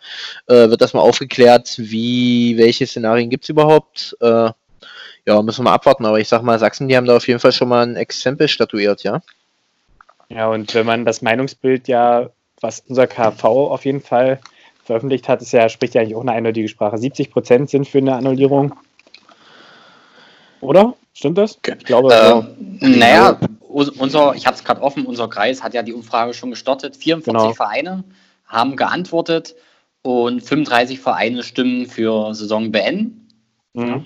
äh, 0.49 0.71
wird 0.71 0.81
das 0.81 0.93
mal 0.93 1.01
aufgeklärt, 1.01 1.77
wie, 1.79 2.59
welche 2.59 2.85
Szenarien 2.85 3.31
gibt 3.31 3.45
es 3.45 3.51
überhaupt. 3.51 4.17
Äh, 4.21 4.51
ja, 5.25 5.41
müssen 5.43 5.61
wir 5.61 5.71
mal 5.71 5.75
abwarten, 5.75 6.05
aber 6.05 6.19
ich 6.19 6.27
sag 6.27 6.43
mal, 6.43 6.59
Sachsen, 6.59 6.89
die 6.89 6.97
haben 6.97 7.07
da 7.07 7.17
auf 7.17 7.29
jeden 7.29 7.39
Fall 7.39 7.53
schon 7.53 7.69
mal 7.69 7.87
ein 7.87 7.95
Exempel 7.95 8.49
statuiert, 8.49 9.05
ja. 9.05 9.23
Ja, 10.29 10.49
und 10.49 10.75
wenn 10.75 10.87
man 10.87 11.05
das 11.05 11.23
Meinungsbild 11.23 11.87
ja, 11.87 12.31
was 12.61 12.83
unser 12.89 13.07
KV 13.07 13.45
auf 13.45 13.85
jeden 13.85 14.01
Fall 14.01 14.41
veröffentlicht 14.85 15.29
hat, 15.29 15.43
ist 15.43 15.53
ja, 15.53 15.69
spricht 15.69 15.95
ja 15.95 16.01
eigentlich 16.01 16.17
auch 16.17 16.23
eine 16.23 16.33
eindeutige 16.33 16.69
Sprache. 16.69 16.99
70 16.99 17.31
Prozent 17.31 17.71
sind 17.71 17.87
für 17.87 17.99
eine 17.99 18.17
Annullierung. 18.17 18.75
Oder? 20.63 20.95
Stimmt 21.13 21.39
das? 21.39 21.59
Ich 21.63 21.85
glaube. 21.85 22.47
Äh, 22.81 22.89
naja, 22.89 23.39
unser, 23.69 24.35
ich 24.35 24.47
habe 24.47 24.57
es 24.57 24.65
gerade 24.65 24.81
offen, 24.81 25.05
unser 25.05 25.29
Kreis 25.29 25.63
hat 25.63 25.75
ja 25.75 25.83
die 25.83 25.93
Umfrage 25.93 26.33
schon 26.35 26.51
gestartet. 26.51 26.97
44 26.97 27.33
genau. 27.33 27.53
Vereine 27.53 28.05
haben 28.47 28.77
geantwortet 28.77 29.55
und 30.03 30.41
35 30.41 31.01
Vereine 31.01 31.43
stimmen 31.43 31.87
für 31.87 32.35
Saison 32.35 32.71
beenden. 32.71 33.29
Mhm. 33.75 34.05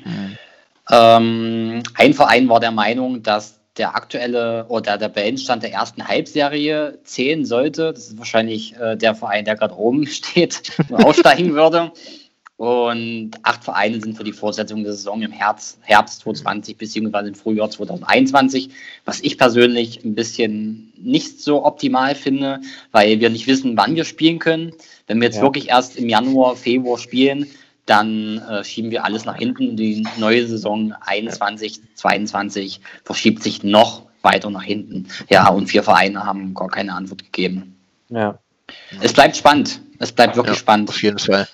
Ähm, 0.90 1.82
ein 1.94 2.14
Verein 2.14 2.48
war 2.48 2.60
der 2.60 2.70
Meinung, 2.70 3.22
dass 3.22 3.60
der 3.76 3.94
aktuelle 3.94 4.64
oder 4.68 4.96
der 4.96 5.08
Beendstand 5.08 5.62
der 5.62 5.72
ersten 5.72 6.06
Halbserie 6.06 7.00
zählen 7.04 7.44
sollte. 7.44 7.92
Das 7.92 8.08
ist 8.08 8.18
wahrscheinlich 8.18 8.74
äh, 8.76 8.96
der 8.96 9.14
Verein, 9.14 9.44
der 9.44 9.56
gerade 9.56 9.76
oben 9.76 10.06
steht 10.06 10.72
und 10.88 11.04
aussteigen 11.04 11.54
würde. 11.54 11.92
Und 12.56 13.32
acht 13.42 13.64
Vereine 13.64 14.00
sind 14.00 14.16
für 14.16 14.24
die 14.24 14.32
Fortsetzung 14.32 14.82
der 14.82 14.92
Saison 14.92 15.20
im 15.20 15.30
Herbst, 15.30 15.78
Herbst 15.82 16.20
2020 16.20 16.78
bzw. 16.78 17.28
im 17.28 17.34
Frühjahr 17.34 17.68
2021, 17.68 18.70
was 19.04 19.20
ich 19.20 19.36
persönlich 19.36 20.02
ein 20.04 20.14
bisschen 20.14 20.90
nicht 20.96 21.42
so 21.42 21.66
optimal 21.66 22.14
finde, 22.14 22.60
weil 22.92 23.20
wir 23.20 23.28
nicht 23.28 23.46
wissen, 23.46 23.76
wann 23.76 23.94
wir 23.94 24.04
spielen 24.04 24.38
können. 24.38 24.72
Wenn 25.06 25.20
wir 25.20 25.26
jetzt 25.26 25.36
ja. 25.36 25.42
wirklich 25.42 25.68
erst 25.68 25.96
im 25.96 26.08
Januar, 26.08 26.56
Februar 26.56 26.96
spielen, 26.96 27.46
dann 27.84 28.38
äh, 28.38 28.64
schieben 28.64 28.90
wir 28.90 29.04
alles 29.04 29.26
nach 29.26 29.36
hinten. 29.36 29.76
Die 29.76 30.06
neue 30.16 30.46
Saison 30.46 30.94
21, 31.02 31.80
22 31.94 32.80
verschiebt 33.04 33.42
sich 33.42 33.64
noch 33.64 34.06
weiter 34.22 34.48
nach 34.48 34.62
hinten. 34.62 35.08
Ja, 35.28 35.48
und 35.48 35.68
vier 35.68 35.82
Vereine 35.82 36.24
haben 36.24 36.54
gar 36.54 36.68
keine 36.68 36.94
Antwort 36.94 37.22
gegeben. 37.22 37.76
Ja. 38.08 38.38
Es 39.00 39.12
bleibt 39.12 39.36
spannend. 39.36 39.80
Es 39.98 40.10
bleibt 40.10 40.36
wirklich 40.36 40.56
ja, 40.56 40.60
spannend. 40.60 40.88
Auf 40.88 41.02
jeden 41.02 41.18
Fall. 41.18 41.46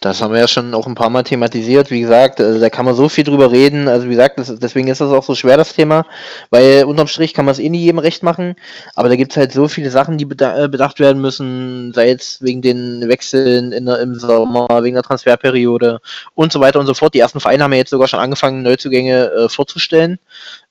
Das 0.00 0.20
haben 0.20 0.34
wir 0.34 0.40
ja 0.40 0.48
schon 0.48 0.74
auch 0.74 0.86
ein 0.86 0.94
paar 0.94 1.08
Mal 1.08 1.22
thematisiert. 1.22 1.90
Wie 1.90 2.00
gesagt, 2.00 2.38
also 2.40 2.60
da 2.60 2.68
kann 2.68 2.84
man 2.84 2.94
so 2.94 3.08
viel 3.08 3.24
drüber 3.24 3.50
reden. 3.50 3.88
Also 3.88 4.06
wie 4.06 4.10
gesagt, 4.10 4.38
das, 4.38 4.54
deswegen 4.58 4.88
ist 4.88 5.00
das 5.00 5.10
auch 5.10 5.22
so 5.24 5.34
schwer, 5.34 5.56
das 5.56 5.72
Thema, 5.72 6.04
weil 6.50 6.84
unterm 6.84 7.06
Strich 7.06 7.32
kann 7.32 7.46
man 7.46 7.52
es 7.52 7.58
eh 7.58 7.70
nie 7.70 7.80
jedem 7.80 7.98
recht 7.98 8.22
machen. 8.22 8.56
Aber 8.94 9.08
da 9.08 9.16
gibt 9.16 9.32
es 9.32 9.38
halt 9.38 9.52
so 9.52 9.68
viele 9.68 9.90
Sachen, 9.90 10.18
die 10.18 10.24
äh, 10.24 10.68
bedacht 10.68 11.00
werden 11.00 11.22
müssen, 11.22 11.94
sei 11.94 12.10
es 12.10 12.42
wegen 12.42 12.60
den 12.60 13.08
Wechseln 13.08 13.70
der, 13.70 14.00
im 14.00 14.14
Sommer, 14.16 14.68
wegen 14.82 14.94
der 14.94 15.02
Transferperiode 15.02 16.00
und 16.34 16.52
so 16.52 16.60
weiter 16.60 16.78
und 16.78 16.86
so 16.86 16.94
fort. 16.94 17.14
Die 17.14 17.20
ersten 17.20 17.40
Vereine 17.40 17.64
haben 17.64 17.72
ja 17.72 17.78
jetzt 17.78 17.90
sogar 17.90 18.06
schon 18.06 18.20
angefangen, 18.20 18.62
Neuzugänge 18.62 19.30
äh, 19.32 19.48
vorzustellen. 19.48 20.18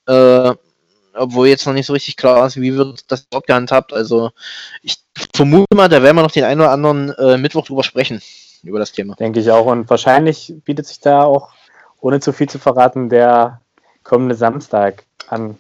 Äh, 0.07 0.53
obwohl 1.13 1.47
jetzt 1.47 1.65
noch 1.65 1.73
nicht 1.73 1.88
so 1.88 1.93
richtig 1.93 2.15
klar 2.17 2.45
ist, 2.45 2.57
wie 2.57 2.75
wird 2.75 3.05
das 3.07 3.25
überhaupt 3.25 3.47
gehandhabt. 3.47 3.91
Also 3.91 4.31
ich 4.83 4.97
vermute 5.33 5.73
mal, 5.75 5.89
da 5.89 6.03
werden 6.03 6.15
wir 6.15 6.23
noch 6.23 6.31
den 6.31 6.43
einen 6.43 6.61
oder 6.61 6.71
anderen 6.71 7.09
äh, 7.09 7.38
Mittwoch 7.38 7.65
drüber 7.65 7.83
sprechen 7.83 8.21
über 8.65 8.80
das 8.80 8.91
Thema. 8.91 9.15
Denke 9.15 9.39
ich 9.39 9.51
auch. 9.51 9.65
Und 9.65 9.89
wahrscheinlich 9.89 10.54
bietet 10.65 10.88
sich 10.88 10.99
da 10.99 11.23
auch, 11.23 11.54
ohne 12.01 12.19
zu 12.19 12.34
viel 12.34 12.49
zu 12.49 12.60
verraten, 12.60 13.10
der 13.10 13.62
kommende 14.04 14.36
Samstag 14.36 15.04
an. 15.28 15.58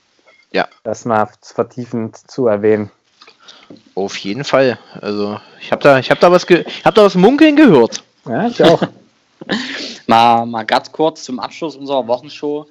Ja. 0.51 0.67
Das 0.83 1.05
mal 1.05 1.29
vertiefend 1.41 2.17
zu 2.29 2.47
erwähnen. 2.47 2.91
Auf 3.95 4.17
jeden 4.17 4.43
Fall. 4.43 4.79
Also 5.01 5.39
ich 5.59 5.71
habe 5.71 5.81
da, 5.81 5.99
ich 5.99 6.09
habe 6.09 6.19
da 6.19 6.31
was, 6.31 6.45
ge 6.45 6.63
ich 6.67 6.85
habe 6.85 6.95
da 6.95 7.03
was 7.03 7.15
munkeln 7.15 7.55
gehört. 7.55 8.03
Ja, 8.25 8.47
ich 8.47 8.63
auch. 8.63 8.81
mal, 10.07 10.45
mal 10.45 10.65
ganz 10.65 10.91
kurz 10.91 11.23
zum 11.23 11.39
Abschluss 11.39 11.75
unserer 11.75 12.07
Wochenshow. 12.07 12.67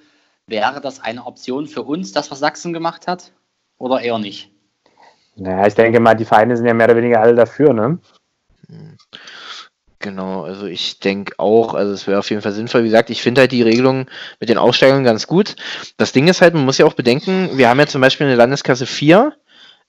Wäre 0.46 0.80
das 0.80 1.00
eine 1.00 1.24
Option 1.24 1.66
für 1.66 1.82
uns, 1.82 2.12
das 2.12 2.30
was 2.30 2.38
Sachsen 2.38 2.72
gemacht 2.72 3.06
hat, 3.06 3.32
oder 3.78 4.00
eher 4.00 4.18
nicht? 4.18 4.50
Naja, 5.36 5.66
ich 5.66 5.74
denke 5.74 6.00
mal, 6.00 6.14
die 6.14 6.26
Vereine 6.26 6.56
sind 6.56 6.66
ja 6.66 6.74
mehr 6.74 6.86
oder 6.86 6.96
weniger 6.96 7.20
alle 7.20 7.34
dafür, 7.34 7.72
ne? 7.72 7.98
Genau, 10.04 10.42
also 10.42 10.66
ich 10.66 11.00
denke 11.00 11.32
auch, 11.38 11.72
also 11.72 11.94
es 11.94 12.06
wäre 12.06 12.18
auf 12.18 12.28
jeden 12.28 12.42
Fall 12.42 12.52
sinnvoll. 12.52 12.82
Wie 12.82 12.88
gesagt, 12.88 13.08
ich 13.08 13.22
finde 13.22 13.40
halt 13.40 13.52
die 13.52 13.62
Regelung 13.62 14.04
mit 14.38 14.50
den 14.50 14.58
Aussteigern 14.58 15.02
ganz 15.02 15.26
gut. 15.26 15.56
Das 15.96 16.12
Ding 16.12 16.28
ist 16.28 16.42
halt, 16.42 16.52
man 16.52 16.66
muss 16.66 16.76
ja 16.76 16.84
auch 16.84 16.92
bedenken, 16.92 17.48
wir 17.56 17.70
haben 17.70 17.80
ja 17.80 17.86
zum 17.86 18.02
Beispiel 18.02 18.26
eine 18.26 18.36
Landeskasse 18.36 18.84
4, 18.84 19.32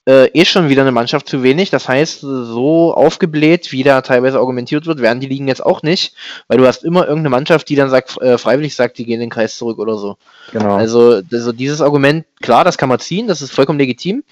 äh, 0.08 0.28
eh 0.28 0.46
schon 0.46 0.70
wieder 0.70 0.82
eine 0.82 0.92
Mannschaft 0.92 1.28
zu 1.28 1.44
wenig. 1.44 1.70
Das 1.70 1.90
heißt, 1.90 2.22
so 2.22 2.94
aufgebläht, 2.94 3.72
wie 3.72 3.84
da 3.84 4.02
teilweise 4.02 4.38
argumentiert 4.38 4.86
wird, 4.86 5.02
werden 5.02 5.20
die 5.20 5.28
Ligen 5.28 5.48
jetzt 5.48 5.66
auch 5.66 5.82
nicht, 5.82 6.14
weil 6.48 6.58
du 6.58 6.68
hast 6.68 6.84
immer 6.84 7.02
irgendeine 7.02 7.30
Mannschaft, 7.30 7.70
die 7.70 7.76
dann 7.76 7.90
sagt, 7.90 8.22
äh, 8.22 8.38
freiwillig 8.38 8.76
sagt, 8.76 8.98
die 8.98 9.06
gehen 9.06 9.16
in 9.16 9.22
den 9.22 9.30
Kreis 9.30 9.58
zurück 9.58 9.80
oder 9.80 9.98
so. 9.98 10.18
Genau. 10.52 10.76
Also, 10.76 11.22
also 11.32 11.52
dieses 11.52 11.82
Argument, 11.82 12.26
klar, 12.42 12.64
das 12.64 12.78
kann 12.78 12.90
man 12.90 13.00
ziehen, 13.00 13.28
das 13.28 13.42
ist 13.42 13.52
vollkommen 13.52 13.80
legitim. 13.80 14.24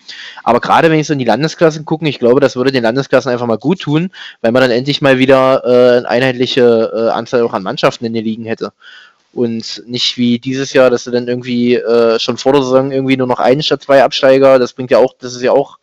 Aber 0.43 0.59
gerade 0.59 0.91
wenn 0.91 0.99
ich 0.99 1.07
so 1.07 1.13
in 1.13 1.19
die 1.19 1.25
Landesklassen 1.25 1.85
gucke, 1.85 2.07
ich 2.07 2.19
glaube, 2.19 2.39
das 2.39 2.55
würde 2.55 2.71
den 2.71 2.83
Landesklassen 2.83 3.31
einfach 3.31 3.47
mal 3.47 3.57
gut 3.57 3.81
tun, 3.81 4.11
weil 4.41 4.51
man 4.51 4.61
dann 4.61 4.71
endlich 4.71 5.01
mal 5.01 5.17
wieder 5.17 5.63
äh, 5.65 5.97
eine 5.97 6.09
einheitliche 6.09 6.91
äh, 6.93 7.09
Anzahl 7.09 7.41
auch 7.41 7.53
an 7.53 7.63
Mannschaften 7.63 8.05
in 8.05 8.13
den 8.13 8.23
Ligen 8.23 8.45
hätte 8.45 8.73
und 9.33 9.83
nicht 9.87 10.17
wie 10.17 10.39
dieses 10.39 10.73
Jahr, 10.73 10.89
dass 10.89 11.05
du 11.05 11.11
dann 11.11 11.27
irgendwie 11.27 11.75
äh, 11.75 12.19
schon 12.19 12.37
vor 12.37 12.53
der 12.53 12.63
Saison 12.63 12.91
irgendwie 12.91 13.17
nur 13.17 13.27
noch 13.27 13.39
einen 13.39 13.63
statt 13.63 13.83
zwei 13.83 14.03
Absteiger, 14.03 14.59
das 14.59 14.73
bringt 14.73 14.91
ja 14.91 14.99
auch, 14.99 15.15
das 15.19 15.33
ist 15.33 15.41
ja 15.41 15.51
auch 15.51 15.79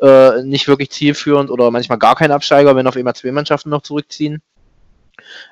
äh, 0.00 0.42
nicht 0.42 0.68
wirklich 0.68 0.90
zielführend 0.90 1.50
oder 1.50 1.70
manchmal 1.70 1.98
gar 1.98 2.16
kein 2.16 2.32
Absteiger, 2.32 2.74
wenn 2.76 2.86
auf 2.86 2.96
einmal 2.96 3.14
zwei 3.14 3.32
Mannschaften 3.32 3.70
noch 3.70 3.82
zurückziehen. 3.82 4.42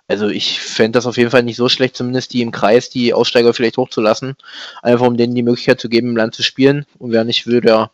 Also 0.08 0.28
ich 0.28 0.60
fände 0.60 0.96
das 0.96 1.06
auf 1.06 1.16
jeden 1.16 1.30
Fall 1.30 1.42
nicht 1.42 1.56
so 1.56 1.68
schlecht, 1.68 1.96
zumindest 1.96 2.32
die 2.32 2.42
im 2.42 2.52
Kreis, 2.52 2.90
die 2.90 3.12
Aussteiger 3.12 3.54
vielleicht 3.54 3.76
hochzulassen, 3.76 4.36
einfach 4.82 5.06
um 5.06 5.16
denen 5.16 5.34
die 5.34 5.42
Möglichkeit 5.42 5.80
zu 5.80 5.88
geben, 5.88 6.10
im 6.10 6.16
Land 6.16 6.34
zu 6.34 6.42
spielen. 6.42 6.86
Und 6.98 7.12
wer 7.12 7.24
nicht 7.24 7.46
will, 7.46 7.60
der 7.60 7.90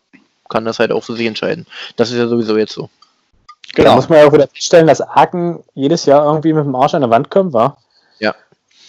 kann 0.49 0.65
das 0.65 0.79
halt 0.79 0.93
auch 0.93 1.05
für 1.05 1.17
sich 1.17 1.27
entscheiden. 1.27 1.67
Das 1.97 2.11
ist 2.11 2.19
ja 2.19 2.29
sowieso 2.29 2.57
jetzt 2.57 2.75
so. 2.75 2.91
Genau. 3.75 3.91
Da 3.91 3.97
muss 3.97 4.09
man 4.09 4.19
ja 4.19 4.27
auch 4.27 4.33
wieder 4.33 4.49
feststellen, 4.49 4.87
dass 4.87 5.01
Aachen 5.01 5.61
jedes 5.75 6.05
Jahr 6.05 6.27
irgendwie 6.27 6.53
mit 6.53 6.65
dem 6.65 6.75
Arsch 6.75 6.95
an 6.95 7.01
der 7.01 7.11
Wand 7.11 7.31
kommt, 7.31 7.55
war 7.55 7.79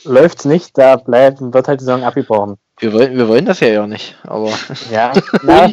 läuft 0.06 0.40
es 0.40 0.46
nicht, 0.46 0.78
da 0.78 0.96
bleibt, 0.96 1.40
wird 1.42 1.68
halt 1.68 1.82
die 1.82 1.86
Saison 1.86 2.04
abgebrochen. 2.04 2.58
Wir 2.78 2.94
wollen, 2.94 3.18
wir 3.18 3.28
wollen 3.28 3.46
das 3.46 3.60
ja 3.60 3.68
ja 3.68 3.88
nicht, 3.88 4.16
aber. 4.24 4.52
Ja, 4.92 5.14
na, 5.44 5.70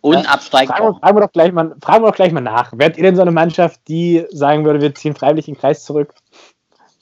unabsteigbar. 0.00 0.76
Fragen, 0.76 0.98
fragen, 1.00 1.16
wir 1.16 1.20
doch 1.22 1.32
gleich 1.32 1.52
mal, 1.52 1.74
fragen 1.82 2.04
wir 2.04 2.08
doch 2.08 2.16
gleich 2.16 2.32
mal 2.32 2.40
nach. 2.40 2.72
Wärt 2.74 2.96
ihr 2.96 3.04
denn 3.04 3.16
so 3.16 3.22
eine 3.22 3.32
Mannschaft, 3.32 3.80
die 3.88 4.24
sagen 4.30 4.64
würde, 4.64 4.80
wir 4.80 4.94
ziehen 4.94 5.14
freiwillig 5.14 5.46
den 5.46 5.56
Kreis 5.56 5.84
zurück? 5.84 6.14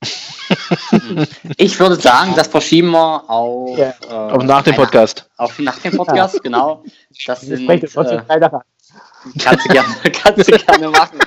ich 1.56 1.78
würde 1.78 1.96
sagen, 1.96 2.34
das 2.36 2.48
verschieben 2.48 2.90
wir 2.90 3.30
auf, 3.30 3.78
ja. 3.78 3.94
äh, 4.08 4.12
auf 4.12 4.42
nach 4.42 4.62
dem 4.62 4.74
Podcast. 4.74 5.28
Auf 5.36 5.58
nach 5.58 5.78
dem 5.78 5.96
Podcast, 5.96 6.42
genau. 6.42 6.82
Das 7.26 7.42
sind, 7.42 7.68
äh, 7.68 7.76
kannst, 7.78 7.96
du 7.96 9.72
gerne, 9.72 9.94
kannst 10.12 10.48
du 10.50 10.58
gerne 10.58 10.88
machen. 10.88 11.18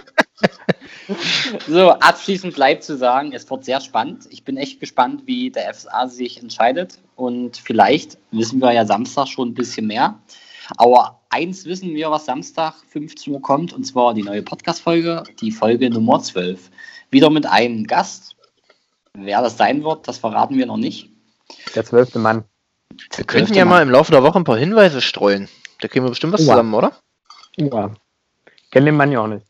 So, 1.68 1.92
abschließend 1.92 2.56
bleibt 2.56 2.84
zu 2.84 2.98
sagen, 2.98 3.32
es 3.34 3.50
wird 3.50 3.64
sehr 3.64 3.80
spannend. 3.80 4.26
Ich 4.32 4.44
bin 4.44 4.58
echt 4.58 4.80
gespannt, 4.80 5.24
wie 5.26 5.52
der 5.52 5.72
FSA 5.74 6.08
sich 6.08 6.42
entscheidet. 6.42 7.00
Und 7.16 7.58
vielleicht 7.58 8.18
wissen 8.32 8.60
wir 8.60 8.72
ja 8.72 8.86
Samstag 8.86 9.28
schon 9.28 9.50
ein 9.50 9.54
bisschen 9.54 9.88
mehr. 9.88 10.20
Aber 10.78 11.22
eins 11.30 11.66
wissen 11.66 11.94
wir, 11.94 12.10
was 12.10 12.26
Samstag 12.26 12.74
15 12.90 13.34
Uhr 13.34 13.42
kommt, 13.42 13.74
und 13.74 13.84
zwar 13.84 14.14
die 14.14 14.24
neue 14.24 14.42
Podcast-Folge, 14.42 15.24
die 15.40 15.52
Folge 15.52 15.90
Nummer 15.90 16.22
12. 16.22 16.72
Wieder 17.12 17.30
mit 17.30 17.46
einem 17.46 17.86
Gast. 17.86 18.36
Wer 19.14 19.42
das 19.42 19.58
sein 19.58 19.84
wird, 19.84 20.08
das 20.08 20.18
verraten 20.18 20.58
wir 20.58 20.66
noch 20.66 20.78
nicht. 20.78 21.12
Der 21.76 21.86
zwölfte 21.86 22.20
Mann. 22.20 22.44
Wir 23.16 23.26
könnten 23.26 23.54
ja 23.54 23.66
Mann. 23.66 23.76
mal 23.76 23.82
im 23.84 23.90
Laufe 23.92 24.12
der 24.12 24.24
Woche 24.24 24.40
ein 24.40 24.44
paar 24.44 24.58
Hinweise 24.58 25.02
streuen. 25.02 25.48
Da 25.82 25.88
kriegen 25.88 26.06
wir 26.06 26.10
bestimmt 26.10 26.34
was 26.34 26.42
ja. 26.42 26.54
zusammen, 26.54 26.74
oder? 26.74 26.94
Ja. 27.58 27.92
Kennen 28.72 28.88
den 28.88 28.96
Mann 28.96 29.12
ja 29.12 29.22
auch 29.22 29.28
nicht. 29.28 29.46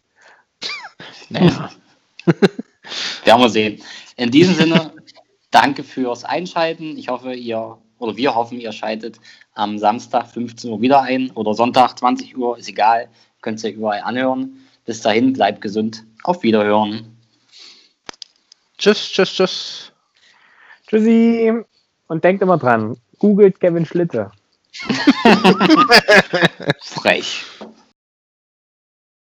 Naja. 1.30 1.72
Werden 3.24 3.26
wir 3.42 3.50
sehen. 3.50 3.82
In 4.18 4.32
diesem 4.32 4.56
Sinne, 4.56 4.94
danke 5.52 5.84
fürs 5.84 6.24
Einschalten. 6.24 6.98
Ich 6.98 7.10
hoffe, 7.10 7.34
ihr 7.34 7.78
oder 8.00 8.18
wir 8.18 8.36
hoffen, 8.36 8.60
ihr 8.60 8.72
schaltet 8.72 9.20
am 9.54 9.78
Samstag 9.78 10.28
15 10.28 10.72
Uhr 10.72 10.82
wieder 10.82 11.02
ein 11.02 11.32
oder 11.32 11.54
Sonntag 11.54 11.98
20 11.98 12.38
Uhr, 12.38 12.58
ist 12.58 12.68
egal. 12.68 13.08
Könnt 13.42 13.64
ihr 13.64 13.74
überall 13.74 14.02
anhören. 14.02 14.58
Bis 14.86 15.02
dahin, 15.02 15.34
bleibt 15.34 15.62
gesund. 15.62 16.04
Auf 16.24 16.44
Wiederhören. 16.44 17.18
Tschüss, 18.78 19.12
tschüss, 19.12 19.34
tschüss. 19.34 19.92
Tschüssi. 20.88 21.52
Und 22.08 22.24
denkt 22.24 22.44
immer 22.44 22.58
dran, 22.58 22.98
googelt 23.20 23.60
Kevin 23.60 23.86
Schlitte. 23.86 24.32
Frech. 26.82 27.44